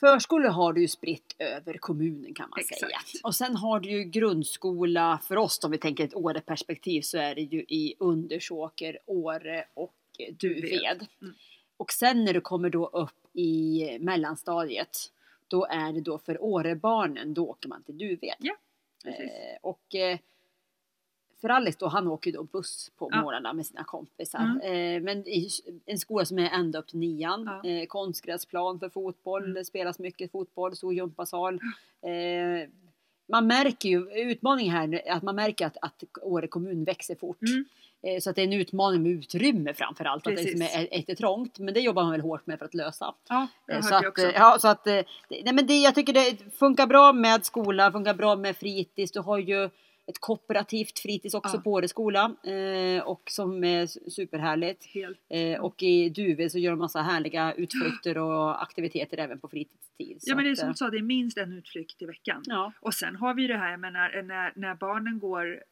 förskolor 0.00 0.48
har 0.48 0.72
du 0.72 0.80
ju 0.80 0.88
spritt 0.88 1.36
över 1.38 1.74
kommunen 1.78 2.34
kan 2.34 2.50
man 2.50 2.58
Exakt. 2.58 2.80
säga. 2.80 2.98
Och 3.22 3.34
sen 3.34 3.56
har 3.56 3.80
du 3.80 3.90
ju 3.90 4.04
grundskola, 4.04 5.20
för 5.28 5.36
oss 5.36 5.64
om 5.64 5.70
vi 5.70 5.78
tänker 5.78 6.04
ett 6.04 6.14
Åre-perspektiv 6.14 7.00
så 7.02 7.18
är 7.18 7.34
det 7.34 7.42
ju 7.42 7.60
i 7.60 7.94
Undersåker, 7.98 8.98
Åre 9.06 9.64
och 9.74 9.94
Duved. 10.40 11.06
Mm. 11.22 11.34
Och 11.76 11.92
sen 11.92 12.24
när 12.24 12.34
du 12.34 12.40
kommer 12.40 12.70
då 12.70 12.86
upp 12.86 13.36
i 13.36 13.98
mellanstadiet 14.00 15.12
då 15.48 15.66
är 15.70 15.92
det 15.92 16.00
då 16.00 16.18
för 16.18 16.42
Årebarnen, 16.42 17.34
då 17.34 17.48
åker 17.48 17.68
man 17.68 17.82
till 17.82 17.98
Duved. 17.98 18.34
Ja. 18.38 18.56
Eh, 19.08 19.56
och 19.60 19.94
eh, 19.94 20.18
för 21.40 21.48
Alex 21.48 21.76
då, 21.76 21.86
han 21.88 22.06
åker 22.08 22.30
ju 22.30 22.36
då 22.36 22.42
buss 22.42 22.90
på 22.96 23.08
Ja. 23.12 23.22
morgnarna 23.22 23.52
med 23.52 23.66
sina 23.66 23.84
kompisar. 23.84 24.38
Mm. 24.62 24.96
Eh, 24.96 25.02
men 25.02 25.28
i 25.28 25.48
en 25.86 25.98
skola 25.98 26.24
som 26.24 26.38
är 26.38 26.50
ända 26.50 26.78
upp 26.78 26.86
till 26.88 26.98
nian. 26.98 27.60
Ja. 27.62 27.70
Eh, 27.70 27.86
konstgräsplan 27.86 28.78
för 28.80 28.88
fotboll, 28.88 29.42
Mm. 29.42 29.54
det 29.54 29.64
spelas 29.64 29.98
mycket 29.98 30.32
fotboll, 30.32 30.76
stor 30.76 30.94
gympasal. 30.94 31.54
Eh, 32.02 32.68
man 33.28 33.46
märker 33.46 33.88
ju, 33.88 34.10
utmaningen 34.30 34.72
här 34.74 34.94
är 35.06 35.12
att 35.12 35.22
man 35.22 35.36
märker 35.36 35.66
att, 35.66 35.76
att 35.82 36.04
Åre 36.22 36.46
kommun 36.48 36.84
växer 36.84 37.14
fort. 37.14 37.42
Mm. 37.42 37.64
Eh, 38.02 38.20
så 38.20 38.30
att 38.30 38.36
det 38.36 38.42
är 38.42 38.46
en 38.46 38.52
utmaning 38.52 39.02
med 39.02 39.12
utrymme 39.12 39.74
framförallt. 39.74 40.26
Att 40.26 40.36
det 40.36 40.42
liksom 40.42 40.62
är, 40.62 40.88
är, 40.94 41.10
är 41.10 41.14
trångt. 41.14 41.58
Men 41.58 41.74
det 41.74 41.80
jobbar 41.80 42.02
man 42.02 42.12
väl 42.12 42.20
hårt 42.20 42.46
med 42.46 42.58
för 42.58 42.64
att 42.66 42.74
lösa. 42.74 43.14
Ja, 43.28 43.46
det 43.66 43.72
Eh, 43.72 43.80
Så 43.80 43.94
jag 43.94 43.98
att, 43.98 44.06
också. 44.08 44.26
eh, 44.26 44.32
ja, 44.34 44.56
så 44.60 44.68
att, 44.68 44.86
nej 44.86 45.52
men 45.52 45.66
det, 45.66 45.74
jag 45.78 45.94
tycker 45.94 46.12
det 46.12 46.54
funkar 46.58 46.86
bra 46.86 47.12
med 47.12 47.44
skola, 47.44 47.92
funkar 47.92 48.14
bra 48.14 48.36
med 48.36 48.56
fritids. 48.56 49.12
Du 49.12 49.20
har 49.20 49.38
ju 49.38 49.64
ett 50.08 50.20
kooperativt 50.20 50.98
fritids 50.98 51.34
också 51.34 51.56
Ja. 51.56 51.60
på 51.62 51.70
Åre 51.72 51.88
skola 51.88 52.34
eh, 52.44 53.02
och 53.02 53.22
som 53.30 53.64
är 53.64 53.86
superhärligt. 54.10 54.84
Eh, 55.30 55.60
och 55.60 55.82
i 55.82 56.08
Duve 56.08 56.50
så 56.50 56.58
gör 56.58 56.70
de 56.70 56.78
massa 56.78 57.02
härliga 57.02 57.52
utflykter 57.52 58.18
och 58.18 58.62
aktiviteter 58.62 59.18
även 59.18 59.40
på 59.40 59.48
fritidstid. 59.48 60.18
Ja 60.22 60.34
men 60.36 60.44
det 60.44 60.50
är 60.50 60.54
som 60.54 60.68
du 60.68 60.74
sa, 60.74 60.90
det 60.90 60.98
är 60.98 61.02
minst 61.02 61.38
en 61.38 61.52
utflykt 61.52 62.02
i 62.02 62.06
veckan. 62.06 62.42
Ja, 62.46 62.72
Och 62.80 62.94
sen 62.94 63.16
har 63.16 63.34
vi 63.34 63.46
det 63.46 63.56
här 63.56 63.76
med 63.76 63.92
när, 63.92 64.22
när, 64.22 64.52
när 64.56 64.74
barnen 64.74 65.18
går 65.18 65.62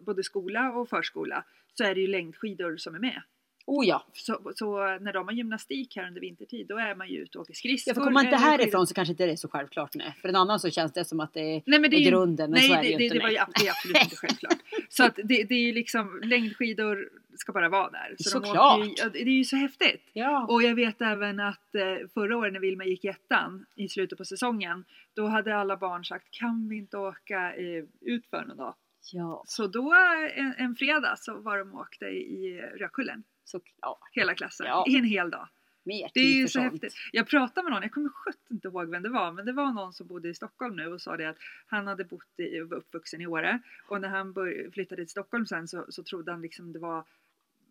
både 0.00 0.22
skola 0.22 0.72
och 0.72 0.88
förskola 0.88 1.44
så 1.74 1.84
är 1.84 1.94
det 1.94 2.00
ju 2.00 2.06
längdskidor 2.06 2.76
som 2.76 2.94
är 2.94 2.98
med. 2.98 3.22
oh 3.66 3.86
ja. 3.86 4.06
Så, 4.12 4.52
så 4.54 4.98
när 4.98 5.12
de 5.12 5.28
har 5.28 5.34
gymnastik 5.34 5.96
här 5.96 6.06
under 6.08 6.20
vintertid 6.20 6.66
då 6.66 6.78
är 6.78 6.94
man 6.94 7.08
ju 7.08 7.18
ute 7.18 7.38
och 7.38 7.42
åker 7.42 7.54
skridskor. 7.54 7.90
Ja, 7.90 7.94
för 7.94 8.00
kommer 8.00 8.12
man 8.12 8.24
inte 8.24 8.36
skidor. 8.38 8.50
härifrån 8.50 8.86
så 8.86 8.94
kanske 8.94 9.12
inte 9.12 9.26
det 9.26 9.32
är 9.32 9.36
så 9.36 9.48
självklart. 9.48 9.94
Nej. 9.94 10.14
För 10.20 10.28
en 10.28 10.36
annan 10.36 10.60
så 10.60 10.70
känns 10.70 10.92
det 10.92 11.04
som 11.04 11.20
att 11.20 11.34
det 11.34 11.40
är 11.40 11.62
Nej 11.66 11.78
men 11.80 11.90
det 11.90 11.96
är 11.96 12.00
ju, 12.00 12.10
grunden, 12.10 12.50
men 12.50 12.60
nej, 12.60 12.68
så 12.68 12.74
är 12.74 12.82
det, 12.82 12.82
det, 12.82 12.90
ju 12.90 12.98
det, 12.98 13.04
inte. 13.04 13.18
det 13.18 13.24
nej. 13.24 13.38
ab- 13.38 13.52
det 13.60 13.66
är 13.66 13.70
absolut 13.70 14.02
inte 14.04 14.16
självklart. 14.16 14.58
Så 14.88 15.04
att 15.04 15.16
det, 15.16 15.44
det 15.44 15.54
är 15.54 15.66
ju 15.66 15.72
liksom, 15.72 16.20
längdskidor 16.24 17.08
ska 17.36 17.52
bara 17.52 17.68
vara 17.68 17.90
där. 17.90 18.14
Så 18.18 18.38
de 18.38 18.46
Såklart. 18.46 18.78
åker 18.78 19.04
ju, 19.04 19.10
det 19.10 19.30
är 19.30 19.34
ju 19.34 19.44
så 19.44 19.56
häftigt. 19.56 20.02
Ja. 20.12 20.46
Och 20.46 20.62
jag 20.62 20.74
vet 20.74 21.02
även 21.02 21.40
att 21.40 21.74
eh, 21.74 22.08
förra 22.14 22.36
året 22.36 22.52
när 22.52 22.60
Vilma 22.60 22.84
gick 22.84 23.04
i 23.04 23.08
ettan 23.08 23.66
i 23.74 23.88
slutet 23.88 24.18
på 24.18 24.24
säsongen 24.24 24.84
då 25.14 25.26
hade 25.26 25.56
alla 25.56 25.76
barn 25.76 26.04
sagt 26.04 26.30
kan 26.30 26.68
vi 26.68 26.76
inte 26.76 26.96
åka 26.96 27.54
eh, 27.54 27.84
ut 28.00 28.26
för 28.30 28.44
någon 28.44 28.56
dag? 28.56 28.74
Ja, 29.12 29.42
Så 29.46 29.66
då 29.66 29.94
en, 30.34 30.54
en 30.58 30.74
fredag 30.76 31.16
så 31.18 31.38
var 31.40 31.58
de 31.58 31.72
och 31.74 31.80
åkte 31.80 32.04
i 32.06 32.60
Rödkullen 32.76 33.22
såklart. 33.44 33.98
hela 34.12 34.34
klassen 34.34 34.66
Ja. 34.66 34.84
i 34.88 34.96
en 34.96 35.04
hel 35.04 35.30
dag. 35.30 35.48
Mer 35.86 36.10
Det 36.14 36.20
är 36.20 36.34
ju 36.34 36.48
så 36.48 36.60
häftigt. 36.60 36.94
Jag 37.12 37.26
pratade 37.26 37.64
med 37.64 37.72
någon, 37.72 37.82
jag 37.82 37.92
kommer 37.92 38.08
sjutton 38.08 38.56
inte 38.56 38.68
ihåg 38.68 38.90
vem 38.90 39.02
det 39.02 39.08
var, 39.08 39.32
men 39.32 39.46
det 39.46 39.52
var 39.52 39.72
någon 39.72 39.92
som 39.92 40.06
bodde 40.06 40.28
i 40.28 40.34
Stockholm 40.34 40.76
nu 40.76 40.86
och 40.86 41.00
sa 41.02 41.16
det 41.16 41.24
att 41.28 41.36
han 41.66 41.86
hade 41.86 42.04
bott 42.04 42.40
i, 42.40 42.60
var 42.60 42.76
uppvuxen 42.76 43.20
i 43.20 43.26
Åre 43.26 43.60
och 43.88 44.00
när 44.00 44.08
han 44.08 44.32
bör, 44.32 44.70
flyttade 44.72 45.02
till 45.02 45.10
Stockholm 45.10 45.46
sen 45.46 45.68
så, 45.68 45.84
så 45.88 46.02
trodde 46.02 46.32
han 46.32 46.42
liksom 46.42 46.72
det 46.72 46.78
var 46.78 47.04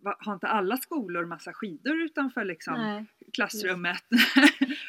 va- 0.01 0.17
har 0.19 0.33
inte 0.33 0.47
alla 0.47 0.77
skolor 0.77 1.25
massa 1.25 1.53
skidor 1.53 2.01
utanför 2.01 2.45
liksom 2.45 2.73
Nej. 2.81 3.05
klassrummet? 3.33 4.03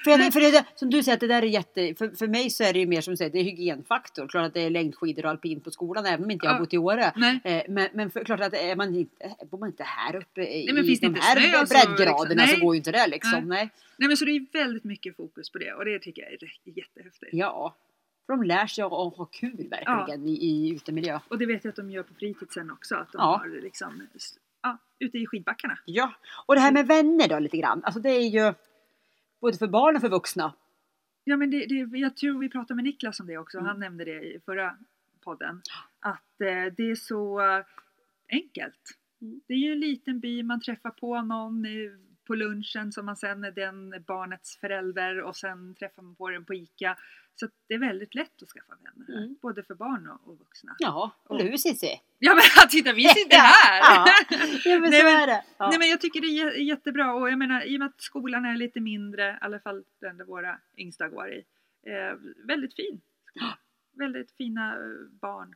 För, 0.04 0.10
jag, 0.10 0.32
för 0.32 0.40
det, 0.40 0.64
som 0.74 0.90
du 0.90 1.02
säger, 1.02 1.16
att 1.16 1.20
det 1.20 1.26
där 1.26 1.42
är 1.42 1.46
jätte... 1.46 1.94
För, 1.94 2.08
för 2.08 2.26
mig 2.28 2.50
så 2.50 2.64
är 2.64 2.72
det 2.72 2.78
ju 2.78 2.86
mer 2.86 3.00
som 3.00 3.12
du 3.12 3.16
säger, 3.16 3.30
det 3.30 3.38
är 3.38 3.44
hygienfaktor. 3.44 4.28
Klart 4.28 4.46
att 4.46 4.54
det 4.54 4.60
är 4.60 4.70
längdskidor 4.70 5.24
och 5.24 5.30
alpint 5.30 5.64
på 5.64 5.70
skolan, 5.70 6.06
även 6.06 6.24
om 6.24 6.30
inte 6.30 6.46
jag 6.46 6.52
har 6.52 6.58
Ja. 6.58 6.62
bott 6.62 6.74
i 6.74 6.78
Åre. 6.78 7.12
Nej. 7.16 7.40
Eh, 7.44 7.62
Men, 7.68 7.88
men 7.92 8.10
för, 8.10 8.24
klart 8.24 8.40
att 8.40 8.54
är 8.54 8.76
man 8.76 8.94
inte, 8.94 9.36
bor 9.50 9.58
man 9.58 9.68
inte 9.68 9.82
här 9.82 10.16
uppe 10.16 10.40
i 10.42 10.64
Nej, 10.64 10.74
men 10.74 10.84
finns 10.84 11.00
de 11.00 11.06
inte 11.06 11.20
här 11.20 11.40
snö 11.40 11.66
så 11.66 11.74
breddgraderna 11.74 12.42
liksom- 12.42 12.60
så 12.60 12.66
går 12.66 12.74
ju 12.74 12.78
inte 12.78 12.92
det 12.92 13.06
liksom. 13.06 13.48
Nej. 13.48 13.70
Nej 13.96 14.08
men 14.08 14.16
så 14.16 14.24
det 14.24 14.30
är 14.30 14.46
väldigt 14.52 14.84
mycket 14.84 15.16
fokus 15.16 15.50
på 15.50 15.58
det 15.58 15.72
och 15.72 15.84
det 15.84 15.98
tycker 15.98 16.22
jag 16.22 16.32
är 16.32 16.38
jättehäftigt. 16.78 17.32
Ja. 17.32 17.74
För 18.26 18.32
de 18.32 18.42
lär 18.42 18.66
sig 18.66 18.84
att 18.84 18.90
ha 18.90 19.28
kul 19.32 19.68
verkligen 19.70 20.28
i, 20.28 20.32
i 20.32 20.70
utemiljö. 20.74 21.20
Och 21.28 21.38
det 21.38 21.46
vet 21.46 21.64
jag 21.64 21.70
att 21.70 21.76
de 21.76 21.90
gör 21.90 22.02
på 22.02 22.14
fritidsen 22.14 22.70
också, 22.70 22.94
att 22.94 23.12
de 23.12 23.18
Ja. 23.18 23.36
har 23.42 23.62
liksom 23.62 24.02
ja, 24.62 24.78
ute 24.98 25.18
i 25.18 25.26
skidbackarna. 25.26 25.78
Ja. 25.84 26.12
Och 26.46 26.54
det 26.54 26.60
här 26.60 26.72
med 26.72 26.86
vänner 26.86 27.28
då 27.28 27.38
lite 27.38 27.56
grann. 27.56 27.84
Alltså 27.84 28.00
det 28.00 28.10
är 28.10 28.28
ju 28.28 28.54
både 29.40 29.58
för 29.58 29.66
barn 29.66 29.96
och 29.96 30.00
för 30.02 30.08
vuxna. 30.08 30.54
Ja 31.24 31.36
men 31.36 31.50
det, 31.50 31.66
det, 31.66 31.98
jag 31.98 32.16
tror 32.16 32.38
vi 32.40 32.48
pratade 32.48 32.74
med 32.74 32.84
Niklas 32.84 33.20
om 33.20 33.26
det 33.26 33.38
också, 33.38 33.58
Mm. 33.58 33.68
han 33.68 33.80
nämnde 33.80 34.04
det 34.04 34.20
i 34.34 34.40
förra 34.44 34.76
podden. 35.20 35.62
Att 36.00 36.40
eh, 36.40 36.72
det 36.76 36.90
är 36.90 36.94
så 36.94 37.40
eh, 37.40 37.64
enkelt. 38.32 38.98
Mm. 39.20 39.40
Det 39.46 39.54
är 39.54 39.58
ju 39.58 39.72
en 39.72 39.80
liten 39.80 40.20
by, 40.20 40.42
man 40.42 40.60
träffar 40.60 40.90
på 40.90 41.22
någon 41.22 41.64
eh, 41.64 41.70
på 42.24 42.34
lunchen 42.34 42.92
som 42.92 43.06
man 43.06 43.16
sen 43.16 43.44
är 43.44 43.50
den 43.50 44.04
barnets 44.06 44.56
förälder 44.58 45.20
och 45.22 45.36
sen 45.36 45.74
träffar 45.74 46.02
man 46.02 46.14
på 46.16 46.30
den 46.30 46.44
på 46.44 46.54
ICA. 46.54 46.96
Så 47.36 47.48
det 47.68 47.74
är 47.74 47.78
väldigt 47.78 48.14
lätt 48.14 48.42
att 48.42 48.48
skaffa 48.48 48.72
vänner, 48.82 49.18
Mm. 49.22 49.36
både 49.42 49.62
för 49.62 49.74
barn 49.74 50.08
och, 50.08 50.28
och 50.28 50.38
vuxna. 50.38 50.76
Ja, 50.78 51.10
eller 51.30 51.44
hur 51.50 51.56
Cissi? 51.56 52.00
Ja 52.18 52.34
men 52.34 52.42
titta 52.70 52.92
vi 52.92 53.04
sitter 53.08 53.36
här! 53.36 53.80
Ja, 53.80 54.06
ja 54.64 54.78
men 54.80 54.90
Nej, 54.90 55.00
så 55.00 55.06
är 55.06 55.26
det. 55.26 55.44
Ja. 55.58 55.68
Nej 55.68 55.78
men 55.78 55.88
jag 55.88 56.00
tycker 56.00 56.20
det 56.20 56.26
är 56.26 56.44
jä- 56.50 56.56
jättebra 56.58 57.14
och 57.14 57.30
jag 57.30 57.38
menar 57.38 57.62
i 57.62 57.76
och 57.76 57.78
med 57.78 57.86
att 57.86 58.00
skolan 58.00 58.44
är 58.44 58.56
lite 58.56 58.80
mindre, 58.80 59.30
i 59.30 59.36
alla 59.40 59.58
fall 59.60 59.84
den 60.00 60.16
där 60.16 60.24
våra 60.24 60.58
yngsta 60.76 61.08
går 61.08 61.28
i. 61.32 61.44
Eh, 61.86 62.14
väldigt 62.46 62.74
fin. 62.76 63.00
Väldigt 63.96 64.32
fina 64.32 64.72
eh, 64.74 65.08
barn. 65.20 65.54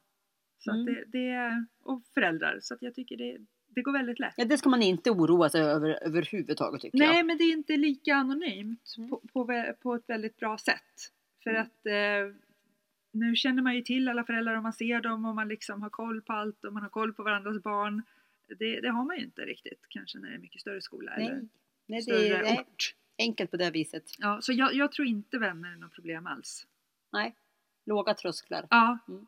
Så 0.59 0.70
Mm. 0.70 0.85
det, 0.87 1.04
det, 1.07 1.64
och 1.83 2.02
föräldrar. 2.14 2.59
Så 2.62 2.74
att 2.74 2.83
jag 2.83 2.94
tycker 2.94 3.16
det, 3.16 3.38
det 3.79 3.83
går 3.83 3.93
väldigt 3.93 4.19
lätt. 4.19 4.35
Ja, 4.37 4.45
det 4.45 4.59
ska 4.59 4.69
man 4.69 4.83
inte 4.83 5.11
oroa 5.11 5.49
sig 5.49 5.61
över 5.61 5.99
överhuvudtaget 6.03 6.81
tycker 6.81 6.99
jag. 6.99 7.09
Nej 7.09 7.23
men 7.23 7.38
det 7.38 7.45
är 7.45 7.53
inte 7.53 7.77
lika 7.77 8.14
anonymt 8.14 8.95
Mm. 8.99 9.11
på, 9.11 9.21
på, 9.33 9.64
på 9.83 9.95
ett 9.95 10.05
väldigt 10.09 10.37
bra 10.37 10.59
sätt. 10.59 11.12
För 11.43 11.51
Mm. 11.51 11.62
att 11.62 11.87
eh, 11.87 12.37
nu 13.12 13.37
känner 13.37 13.62
man 13.62 13.75
ju 13.77 13.83
till 13.83 14.09
alla 14.09 14.25
föräldrar 14.25 14.57
och 14.57 14.62
man 14.62 14.73
ser 14.73 15.01
dem 15.01 15.25
och 15.25 15.35
man 15.35 15.49
liksom 15.49 15.83
har 15.83 15.91
koll 15.91 16.23
på 16.23 16.33
allt 16.33 16.64
och 16.64 16.73
man 16.73 16.83
har 16.83 16.91
koll 16.91 17.12
på 17.14 17.23
varandras 17.23 17.62
barn. 17.62 18.03
Det, 18.59 18.81
det 18.81 18.88
har 18.88 19.05
man 19.05 19.17
ju 19.19 19.25
inte 19.25 19.43
riktigt 19.43 19.81
kanske 19.88 20.19
när 20.19 20.29
det 20.29 20.35
är 20.35 20.38
mycket 20.38 20.61
större 20.61 20.81
skola 20.81 21.12
eller 21.14 21.35
Nej, 21.35 21.49
nej 21.87 21.99
det 21.99 22.03
större 22.03 22.27
är 22.38 22.43
nej, 22.43 22.59
ort. 22.61 22.95
enkelt 23.19 23.51
på 23.51 23.57
det 23.57 23.71
viset. 23.71 24.05
Ja, 24.19 24.38
så 24.43 24.53
jag, 24.53 24.75
jag 24.75 24.93
tror 24.93 25.09
inte 25.09 25.38
vänner 25.38 25.73
är 25.73 25.77
något 25.77 25.93
problem 25.95 26.27
alls. 26.27 26.67
Nej, 27.12 27.35
låga 27.87 28.14
trösklar. 28.14 28.67
Ja. 28.71 28.99
Mm. 29.09 29.27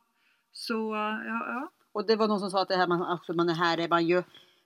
Så 0.53 0.95
ja, 0.95 1.25
ja. 1.47 1.71
Och 1.93 2.07
det 2.07 2.17
var 2.17 2.29
någon 2.29 2.41
som 2.41 2.51
sa 2.51 2.63
att 2.63 2.69
det 2.69 2.77
här 2.77 2.87
man, 2.87 3.03
att 3.03 3.37
man 3.37 3.49
är 3.49 3.55
här 3.55 3.79
är 3.79 3.89
man 3.89 4.07
ju 4.07 4.23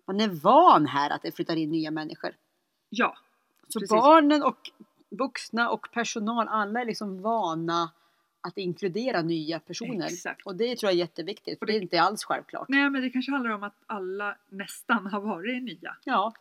man 0.06 0.20
är 0.20 0.28
van 0.28 0.86
här 0.86 1.10
att 1.10 1.22
det 1.22 1.32
flyttar 1.36 1.56
in 1.56 1.70
nya 1.70 1.90
människor. 1.90 2.30
ja. 2.88 3.16
Så 3.68 3.80
Precis. 3.80 3.90
barnen 3.90 4.42
och 4.42 4.70
vuxna 5.10 5.70
och 5.70 5.88
personal, 5.92 6.48
alla 6.48 6.80
är 6.80 6.84
liksom 6.84 7.22
vana 7.22 7.90
att 8.40 8.58
inkludera 8.58 9.22
nya 9.22 9.60
personer. 9.60 10.06
Exakt. 10.06 10.46
Och 10.46 10.56
det 10.56 10.76
tror 10.76 10.88
jag 10.90 10.94
är 10.94 10.98
jätteviktigt, 10.98 11.58
för 11.58 11.66
det- 11.66 11.72
det 11.72 11.78
är 11.78 11.82
inte 11.82 12.02
alls 12.02 12.24
självklart. 12.24 12.68
Nej 12.68 12.90
men 12.90 13.02
det 13.02 13.10
kanske 13.10 13.32
handlar 13.32 13.50
om 13.50 13.62
att 13.62 13.74
alla 13.86 14.36
nästan 14.48 15.06
har 15.06 15.20
varit 15.20 15.62
nya 15.62 15.96
Ja, 16.04 16.32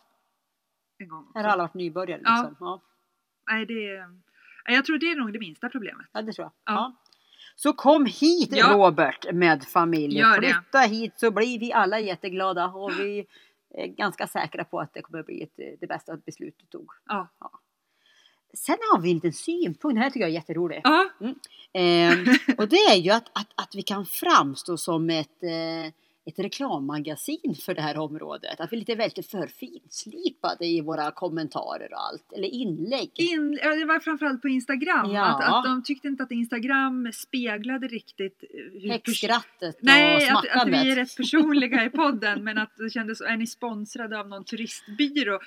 en 0.97 1.07
gång. 1.07 1.31
här 1.35 1.43
har 1.43 1.49
alla 1.49 1.63
varit 1.63 1.73
nybörjare 1.73 2.21
Ja. 2.23 2.31
liksom. 2.35 2.55
Ja. 2.59 2.81
Nej, 3.51 3.65
det 3.65 3.89
är, 3.95 4.19
jag 4.65 4.85
tror 4.85 4.97
det 4.97 5.11
är 5.11 5.15
nog 5.15 5.33
det 5.33 5.39
minsta 5.39 5.69
problemet. 5.69 6.05
Ja, 6.11 6.21
det 6.21 6.33
tror 6.33 6.45
jag. 6.45 6.51
Ja. 6.65 6.73
Ja. 6.73 6.93
Så 7.55 7.73
kom 7.73 8.05
hit 8.05 8.49
Ja. 8.51 8.73
Robert 8.73 9.33
med 9.33 9.63
familj. 9.63 10.17
Gör 10.17 10.41
det. 10.41 10.53
Flytta 10.53 10.79
hit 10.79 11.13
så 11.15 11.31
blir 11.31 11.59
vi 11.59 11.73
alla 11.73 11.99
jätteglada 11.99 12.67
och 12.67 12.99
vi 12.99 13.25
är 13.77 13.87
ganska 13.87 14.27
säkra 14.27 14.63
på 14.63 14.79
att 14.79 14.93
det 14.93 15.01
kommer 15.01 15.23
bli 15.23 15.43
ett, 15.43 15.79
det 15.79 15.87
bästa 15.87 16.17
beslut 16.17 16.55
du 16.57 16.65
tog. 16.65 16.89
Ja. 17.05 17.27
Sen 18.57 18.77
har 18.91 19.01
vi 19.01 19.09
en 19.09 19.15
liten 19.15 19.33
synpunkt, 19.33 19.95
det 19.95 20.01
här 20.01 20.09
tycker 20.09 20.19
jag 20.19 20.29
är 20.29 20.33
jätteroligt. 20.33 20.81
Ja, 20.83 21.09
Ehm, 21.73 22.25
och 22.57 22.67
det 22.67 22.75
är 22.75 22.95
ju 22.95 23.11
att, 23.11 23.29
att, 23.33 23.47
att 23.55 23.75
vi 23.75 23.81
kan 23.81 24.05
framstå 24.05 24.77
som 24.77 25.09
ett, 25.09 25.43
eh, 25.43 25.91
ett 26.25 26.39
reklammagasin 26.39 27.55
för 27.65 27.73
det 27.73 27.81
här 27.81 27.97
området. 27.97 28.59
Att 28.59 28.71
vi 28.71 28.75
är 28.75 28.79
lite 28.79 28.95
väldigt 28.95 29.31
för 29.31 29.47
finslipade 29.47 30.65
i 30.65 30.81
våra 30.81 31.12
kommentarer 31.12 31.93
och 31.93 32.01
allt. 32.01 32.33
Eller 32.33 32.47
inlägg. 32.47 33.12
in, 33.15 33.59
ja, 33.63 33.75
det 33.75 33.86
var 33.86 33.99
framförallt 33.99 34.41
på 34.41 34.49
Instagram. 34.49 35.12
Ja. 35.12 35.25
Att, 35.25 35.53
att 35.53 35.63
de 35.63 35.83
tyckte 35.83 36.07
inte 36.07 36.23
att 36.23 36.31
Instagram 36.31 37.12
speglade 37.13 37.88
riktigt 37.88 38.43
eh, 38.83 38.89
Häxskrattet 38.91 39.75
och 39.75 39.83
Nej, 39.83 40.29
att, 40.29 40.47
att 40.49 40.67
vi 40.67 40.91
är 40.91 40.95
rätt 40.95 41.17
personliga 41.17 41.86
i 41.86 41.89
podden 41.89 42.43
men 42.43 42.57
att 42.57 42.77
det 42.77 42.89
kändes, 42.89 43.21
är 43.21 43.38
ni 43.38 43.47
sponsrade 43.47 44.19
av 44.19 44.27
någon 44.27 44.45
turistbyrå? 44.45 45.39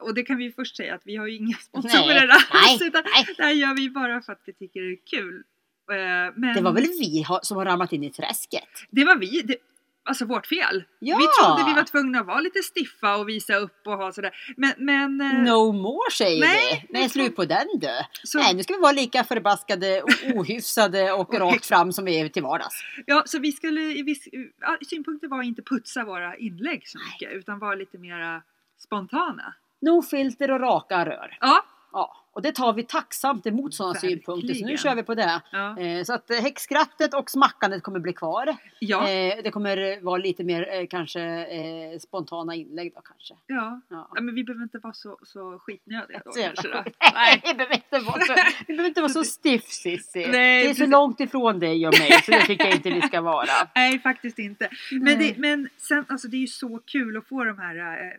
Och 0.00 0.14
det 0.14 0.22
kan 0.22 0.36
vi 0.36 0.52
först 0.52 0.76
säga 0.76 0.94
att 0.94 1.02
vi 1.04 1.16
har 1.16 1.26
ju 1.26 1.36
inga 1.36 1.56
sponsorer 1.56 2.28
alls 2.28 2.80
nej, 2.80 2.88
utan 2.88 3.02
nej. 3.04 3.34
det 3.36 3.42
här 3.42 3.52
gör 3.52 3.74
vi 3.76 3.90
bara 3.90 4.22
för 4.22 4.32
att 4.32 4.42
vi 4.44 4.52
tycker 4.52 4.80
det 4.80 4.92
är 4.92 5.06
kul. 5.06 5.42
Eh, 5.90 6.32
Men 6.36 6.54
Det 6.54 6.60
var 6.60 6.72
väl 6.72 6.82
vi 6.84 7.24
som 7.42 7.56
har 7.56 7.64
ramlat 7.64 7.92
in 7.92 8.04
i 8.04 8.10
träsket? 8.10 8.68
det 8.90 9.04
var 9.04 9.16
vi, 9.16 9.42
det, 9.42 9.56
alltså 10.04 10.24
vårt 10.24 10.46
fel. 10.46 10.84
Ja! 10.98 11.16
Vi 11.18 11.26
trodde 11.26 11.70
vi 11.70 11.74
var 11.74 11.84
tvungna 11.84 12.20
att 12.20 12.26
vara 12.26 12.40
lite 12.40 12.58
stiffa 12.62 13.16
och 13.16 13.28
visa 13.28 13.54
upp 13.56 13.86
och 13.86 13.92
ha 13.92 14.12
sådär. 14.12 14.30
Men, 14.56 14.72
men 14.78 15.20
eh, 15.20 15.52
No 15.52 15.72
more 15.72 16.10
säger 16.12 16.40
nej, 16.40 16.86
vi. 16.90 16.98
Nej, 16.98 17.08
slut 17.10 17.36
på 17.36 17.44
den 17.44 17.66
du. 17.80 17.88
så, 18.24 18.38
Nej, 18.38 18.54
nu 18.54 18.62
ska 18.62 18.74
vi 18.74 18.80
vara 18.80 18.92
lika 18.92 19.24
förbaskade, 19.24 20.02
o- 20.02 20.06
ohyfsade 20.40 21.12
och 21.12 21.34
Och 21.34 21.40
rakt 21.40 21.66
fram 21.66 21.92
som 21.92 22.04
vi 22.04 22.20
är 22.20 22.28
till 22.28 22.42
vardags. 22.42 22.84
ja, 23.06 23.22
så 23.26 23.38
vi 23.38 23.52
skulle, 23.52 23.80
vi, 23.80 24.16
ja, 24.60 24.76
synpunkter 24.88 25.28
var 25.28 25.42
inte 25.42 25.62
putsa 25.62 26.04
våra 26.04 26.36
inlägg 26.36 26.88
så 26.88 26.98
mycket 26.98 27.32
utan 27.38 27.58
vara 27.58 27.74
lite 27.74 27.98
mera 27.98 28.42
spontana. 28.78 29.54
No 29.80 30.02
filter 30.02 30.50
och 30.50 30.60
raka 30.60 31.06
rör. 31.06 31.36
Ja, 31.40 31.64
Ja. 31.92 32.21
Och 32.32 32.42
det 32.42 32.52
tar 32.52 32.72
vi 32.72 32.82
tacksamt 32.82 33.46
emot 33.46 33.74
sådana 33.74 33.94
synpunkter. 33.94 34.54
Så 34.54 34.60
nu 34.64 34.72
Verkligen. 34.72 34.78
kör 34.78 34.94
vi 34.94 35.02
på 35.02 35.14
det. 35.14 35.40
Ja. 35.52 35.78
Eh, 35.78 36.04
så 36.04 36.14
att 36.14 36.30
eh, 36.30 36.36
häxskrattet 36.36 37.14
och 37.14 37.30
smackandet 37.30 37.82
kommer 37.82 38.00
bli 38.00 38.12
kvar. 38.12 38.56
Ja. 38.78 39.08
Eh, 39.08 39.42
det 39.44 39.50
kommer 39.50 40.00
vara 40.04 40.16
lite 40.16 40.44
mer 40.44 40.68
eh, 40.72 40.86
kanske 40.86 41.20
eh, 41.22 41.98
spontana 41.98 42.54
inlägg 42.54 42.92
då 42.94 43.00
kanske. 43.00 43.34
ja. 43.46 43.80
Ja. 43.88 44.08
Ja, 44.14 44.20
men 44.20 44.34
vi 44.34 44.44
behöver 44.44 44.62
inte 44.62 44.78
vara 44.78 44.92
så, 44.92 45.18
så 45.22 45.58
skitnödiga 45.58 46.22
då 46.24 46.32
Så 46.32 46.40
kanske 46.42 46.68
då. 46.68 46.84
Nej. 47.14 47.42
vi 47.46 47.54
behöver 47.54 47.74
inte 47.74 47.98
vara 47.98 48.20
så, 48.20 48.34
vi 48.66 48.74
behöver 48.74 48.88
inte 48.88 49.00
vara 49.00 49.12
så 49.12 49.24
stiff 49.24 49.64
Cissi. 49.64 50.24
Det 50.32 50.38
är 50.38 50.62
så 50.62 50.68
precis. 50.68 50.88
långt 50.88 51.20
ifrån 51.20 51.58
dig 51.58 51.86
och 51.86 51.98
mig 51.98 52.12
så 52.22 52.30
det 52.30 52.46
tycker 52.46 52.64
jag 52.64 52.74
inte 52.74 52.90
vi 52.90 53.02
ska 53.02 53.20
vara. 53.20 53.46
Nej, 53.74 53.98
faktiskt 53.98 54.38
inte. 54.38 54.68
Men, 54.90 55.18
det, 55.18 55.38
men 55.38 55.68
sen, 55.78 56.04
alltså 56.08 56.28
det 56.28 56.36
är 56.36 56.40
ju 56.40 56.46
så 56.46 56.80
kul 56.86 57.16
att 57.16 57.28
få 57.28 57.44
de 57.44 57.58
här 57.58 57.76
eh, 57.76 58.18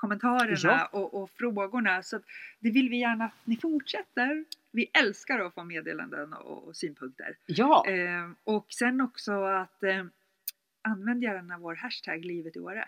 kommentarerna 0.00 0.56
Ja. 0.62 0.88
och, 0.92 1.22
och 1.22 1.30
frågorna. 1.38 2.02
Så 2.02 2.18
det 2.60 2.70
vill 2.70 2.88
vi 2.88 2.98
gärna 3.00 3.24
att 3.24 3.32
ni 3.44 3.56
fortsätter. 3.56 4.44
Vi 4.72 4.90
älskar 5.00 5.38
att 5.38 5.54
få 5.54 5.64
meddelanden 5.64 6.32
och, 6.32 6.68
och 6.68 6.76
synpunkter. 6.76 7.36
Ja, 7.46 7.84
Eh, 7.88 8.30
och 8.44 8.66
sen 8.68 9.00
också 9.00 9.32
att 9.44 9.82
eh, 9.82 10.04
använd 10.88 11.22
gärna 11.22 11.58
vår 11.58 11.74
hashtag 11.74 12.24
livet 12.24 12.56
i 12.56 12.58
Åre. 12.58 12.84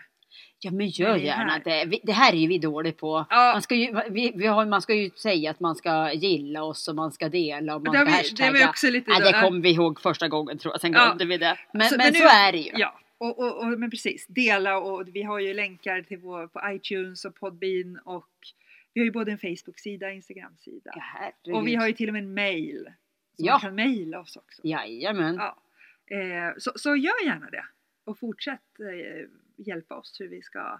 ja 0.59 0.71
men 0.71 0.87
gör 0.87 1.13
det 1.13 1.19
är 1.19 1.25
gärna 1.25 1.59
det. 1.59 1.99
Det 2.03 2.11
här 2.11 2.33
är 2.33 2.37
ju 2.37 2.47
vi 2.47 2.57
dåliga 2.57 2.93
på. 2.93 3.25
Ja. 3.29 3.51
Man 3.53 3.61
ska, 3.61 3.75
ju, 3.75 3.95
vi, 4.09 4.31
vi 4.35 4.45
har, 4.47 4.65
man 4.65 4.81
ska 4.81 4.93
ju 4.93 5.09
säga 5.09 5.51
att 5.51 5.59
man 5.59 5.75
ska 5.75 6.11
gilla 6.13 6.63
oss 6.63 6.87
och 6.87 6.95
man 6.95 7.11
ska 7.11 7.29
dela 7.29 7.75
och 7.75 7.81
man 7.83 7.93
Det 7.93 7.99
ska 7.99 8.05
vi, 8.05 8.11
det 8.11 8.17
hashtagga. 8.17 8.69
också 8.69 8.89
lite... 8.89 9.11
Nej, 9.11 9.21
det 9.31 9.41
kom 9.41 9.61
vi 9.61 9.69
ihåg 9.71 10.01
första 10.01 10.27
gången 10.27 10.57
tror 10.57 10.73
jag, 10.73 10.81
sen 10.81 10.93
Ja. 10.93 11.05
glömde 11.05 11.25
vi 11.25 11.37
det. 11.37 11.57
Men, 11.73 11.87
Så- 11.89 11.97
men, 11.97 12.05
men 12.05 12.13
så 12.13 12.19
nu- 12.19 12.25
är 12.29 12.51
det 12.51 12.57
ju. 12.57 12.71
Ja, 12.75 12.99
och, 13.23 13.39
och, 13.39 13.57
och, 13.57 13.79
men 13.79 13.89
precis. 13.89 14.27
Dela 14.27 14.77
och 14.77 15.07
vi 15.15 15.23
har 15.23 15.39
ju 15.39 15.53
länkar 15.53 16.01
till 16.01 16.17
vår, 16.17 16.47
på 16.47 16.61
iTunes 16.65 17.25
och 17.25 17.35
Podbean 17.35 17.99
och 18.05 18.29
vi 18.93 19.01
har 19.01 19.05
ju 19.05 19.11
både 19.11 19.31
en 19.31 19.37
Facebook-sida 19.37 20.07
och 20.07 20.13
Instagram-sida. 20.13 20.91
Ja, 21.43 21.53
och 21.53 21.67
vi 21.67 21.75
har 21.75 21.87
ju 21.87 21.93
till 21.93 22.09
och 22.09 22.13
med 22.13 22.23
en 22.23 22.33
mail. 22.33 22.83
Så 23.37 23.45
Ja. 23.45 23.53
man 23.53 23.61
kan 23.61 23.75
mejla 23.75 24.19
oss 24.19 24.37
också. 24.37 24.61
Jajamän. 24.65 25.35
Ja. 25.35 25.57
Eh, 26.17 26.53
så, 26.57 26.71
så 26.75 26.95
gör 26.95 27.25
gärna 27.25 27.49
det. 27.49 27.65
Och 28.03 28.19
fortsätt 28.19 28.79
eh, 28.79 29.29
hjälpa 29.57 29.95
oss 29.95 30.17
hur 30.19 30.27
vi 30.27 30.41
ska 30.41 30.79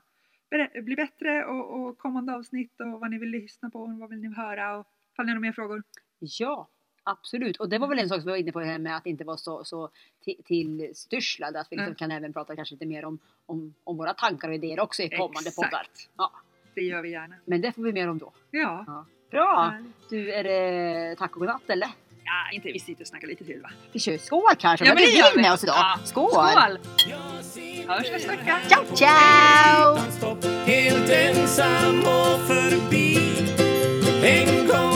bli 0.84 0.95
bättre 0.95 1.45
och, 1.45 1.82
och 1.82 1.97
kommande 1.97 2.34
avsnitt 2.34 2.79
och 2.79 2.99
vad 2.99 3.12
ni 3.12 3.19
vill 3.19 3.29
lyssna 3.29 3.69
på 3.69 3.82
och 3.82 3.97
vad 3.99 4.10
vill 4.10 4.19
ni 4.19 4.36
höra 4.36 4.77
och 4.77 4.88
ifall 5.13 5.25
ni 5.25 5.32
har 5.32 5.36
några 5.36 5.47
mer 5.47 5.53
frågor. 5.53 5.84
Ja, 6.19 6.69
absolut. 7.04 7.58
Och 7.58 7.70
det 7.70 7.78
var 7.78 7.88
väl 7.88 8.00
en 8.00 8.10
sak 8.10 8.18
som 8.18 8.26
vi 8.26 8.32
var 8.32 8.38
inne 8.38 8.52
på 8.52 8.60
här 8.60 8.78
med 8.80 8.96
att 8.98 9.06
inte 9.06 9.24
vara 9.24 9.38
så, 9.38 9.63
så 9.63 9.89
ti- 10.26 10.44
tillstyrslade. 10.46 11.60
Att 11.60 11.68
vi 11.72 11.76
liksom 11.76 11.86
Mm. 11.88 11.96
kan 11.96 12.12
även 12.12 12.34
prata 12.34 12.56
kanske 12.56 12.76
lite 12.76 12.86
mer 12.86 13.06
om, 13.06 13.20
om, 13.46 13.74
om 13.84 13.98
våra 13.98 14.13
tankar 14.13 14.50
och 14.50 14.56
idéer 14.56 14.80
också 14.80 15.02
i 15.04 15.10
kommande 15.10 15.50
Exakt. 15.50 15.56
poddar. 15.72 15.88
Ja, 16.18 16.32
Det 16.76 16.82
gör 16.82 17.02
vi 17.02 17.12
gärna. 17.12 17.36
men 17.46 17.62
det 17.62 17.72
får 17.72 17.82
vi 17.82 17.94
mer 17.94 18.08
om 18.10 18.18
då. 18.18 18.32
Ja. 18.52 18.84
Ja. 18.88 19.06
Bra! 19.32 19.74
Du, 20.10 20.34
är 20.34 20.44
det 20.44 21.16
tack 21.16 21.32
och 21.36 21.39
godnatt 21.39 21.70
eller? 21.70 21.89
ja, 22.26 22.52
inte 22.56 22.68
vi 22.72 22.80
sitter 22.80 23.02
och 23.04 23.08
snackar 23.08 23.28
lite 23.28 23.44
till 23.46 23.62
va? 23.62 23.70
Vi 23.92 24.00
kör 24.00 24.18
skål 24.18 24.42
kanske? 24.60 24.86
Ja, 24.86 24.94
men 24.94 25.04
är 25.04 25.08
det 25.08 25.12
vin 25.13 25.24
vi. 25.36 25.42
med 25.42 25.54
oss 25.54 25.63
idag? 25.63 25.76
Ja. 25.78 26.00
Skål! 26.06 26.32
Skål! 26.32 26.78
Hörs 27.88 28.12
nästa 28.12 28.28
vecka. 28.32 28.60
Ciao, 28.68 28.86
ciao! 28.96 30.36
Helt 30.66 31.10
ensam 31.10 32.00
och 32.00 32.39
förbi. 32.48 33.18
En 34.24 34.68
gång 34.68 34.92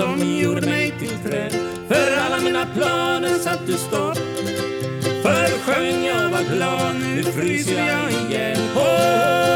som 0.00 0.38
gjorde 0.38 0.60
mig 0.60 0.94
till 0.98 1.30
träd. 1.30 1.52
För 1.88 2.16
alla 2.16 2.40
mina 2.40 2.66
planer 2.74 3.38
satt 3.38 3.66
du 3.66 3.72
stopp. 3.72 4.18
Förr 5.22 5.58
sjöng 5.64 6.04
jag 6.04 6.30
var 6.30 6.56
glad, 6.56 6.94
nu 6.94 7.22
fryser 7.22 7.78
jag 7.78 8.10
igen 8.10 8.56
På 8.74 8.80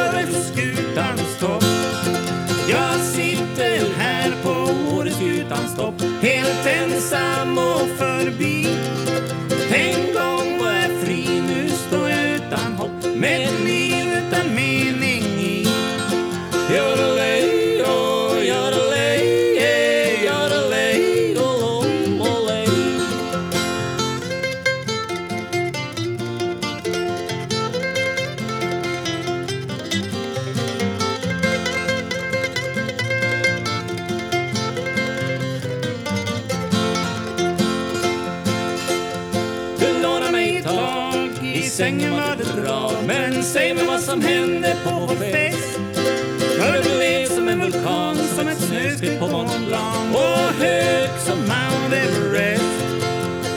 Åreskutans 0.04 1.38
topp. 1.40 1.64
Jag 2.70 3.00
sitter 3.00 3.94
här 3.98 4.32
på 4.42 4.50
Åreskutans 4.96 5.76
topp 5.76 6.02
Helt 6.20 6.66
ensam 6.66 7.58
och 7.58 7.88
förbi. 7.98 8.83
Sängen 41.76 42.12
var 42.12 42.36
det 42.36 42.62
bra 42.62 42.90
Men 43.06 43.42
säg 43.42 43.74
mig 43.74 43.86
vad 43.86 44.00
som 44.00 44.20
hände 44.20 44.76
på 44.84 44.90
vår 44.90 45.16
fest. 45.16 45.78
Hörde 46.60 46.82
du 46.82 46.96
blev 46.96 47.26
som 47.26 47.48
en 47.48 47.60
vulkan, 47.60 48.16
som 48.16 48.48
ett 48.48 48.60
snöskred 48.60 49.18
på 49.20 49.28
Mont 49.28 49.66
Blanc 49.66 50.14
och 50.14 50.64
hög 50.64 51.10
som 51.26 51.38
Mount 51.38 51.96
Everest. 51.96 52.64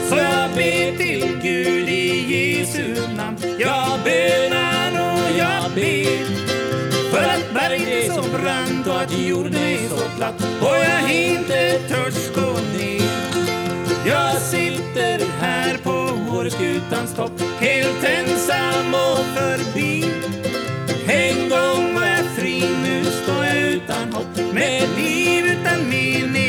Så 0.08 0.16
jag 0.16 0.50
ber 0.50 0.96
till 0.96 1.38
Gud 1.42 1.88
i 1.88 2.34
Jesu 2.34 2.94
namn. 3.16 3.36
Jag 3.58 4.00
bönar 4.04 4.90
och 4.90 5.38
jag 5.38 5.70
ber. 5.74 6.24
För 7.10 7.24
att 7.24 7.54
berget 7.54 7.88
är 7.88 8.12
så 8.12 8.22
brant 8.22 8.86
och 8.86 9.00
att 9.00 9.18
jorden 9.18 9.54
är 9.54 9.88
så 9.88 10.16
platt. 10.16 10.42
Och 10.60 10.76
jag 10.76 11.12
inte 11.12 11.78
törs 11.88 12.34
gå 12.34 12.52
ner. 12.78 13.02
Jag 14.06 14.36
sitter 14.36 15.26
här 15.40 15.78
på 15.82 16.36
Åreskutans 16.36 17.14
topp. 17.14 17.37
Helt 18.00 18.28
ensam 18.28 18.94
och 18.94 19.18
förbi. 19.18 20.04
En 21.08 21.48
gång 21.48 21.94
var 21.94 22.06
jag 22.06 22.26
fri, 22.36 22.62
nu 22.82 23.04
står 23.04 23.44
jag 23.44 23.58
utan 23.58 24.12
hopp. 24.12 24.52
Med 24.52 24.88
liv 24.96 25.44
utan 25.44 25.88
mening 25.88 26.47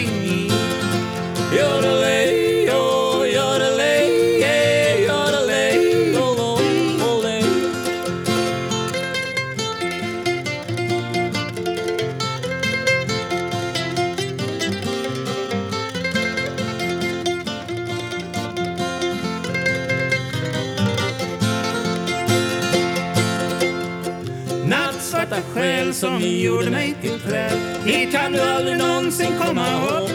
som 26.00 26.22
gjorde 26.22 26.70
mig 26.70 26.96
till 27.02 27.20
träd. 27.20 27.58
Hit 27.86 28.12
kan 28.12 28.32
du 28.32 28.42
aldrig 28.42 28.78
någonsin 28.78 29.34
komma 29.40 29.68
upp. 29.88 30.10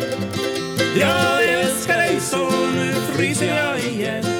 Jag 1.00 1.44
älskar 1.48 1.96
dig 1.96 2.20
så, 2.20 2.50
nu 2.76 2.92
fryser 2.92 3.46
jag 3.46 3.78
igen. 3.78 4.33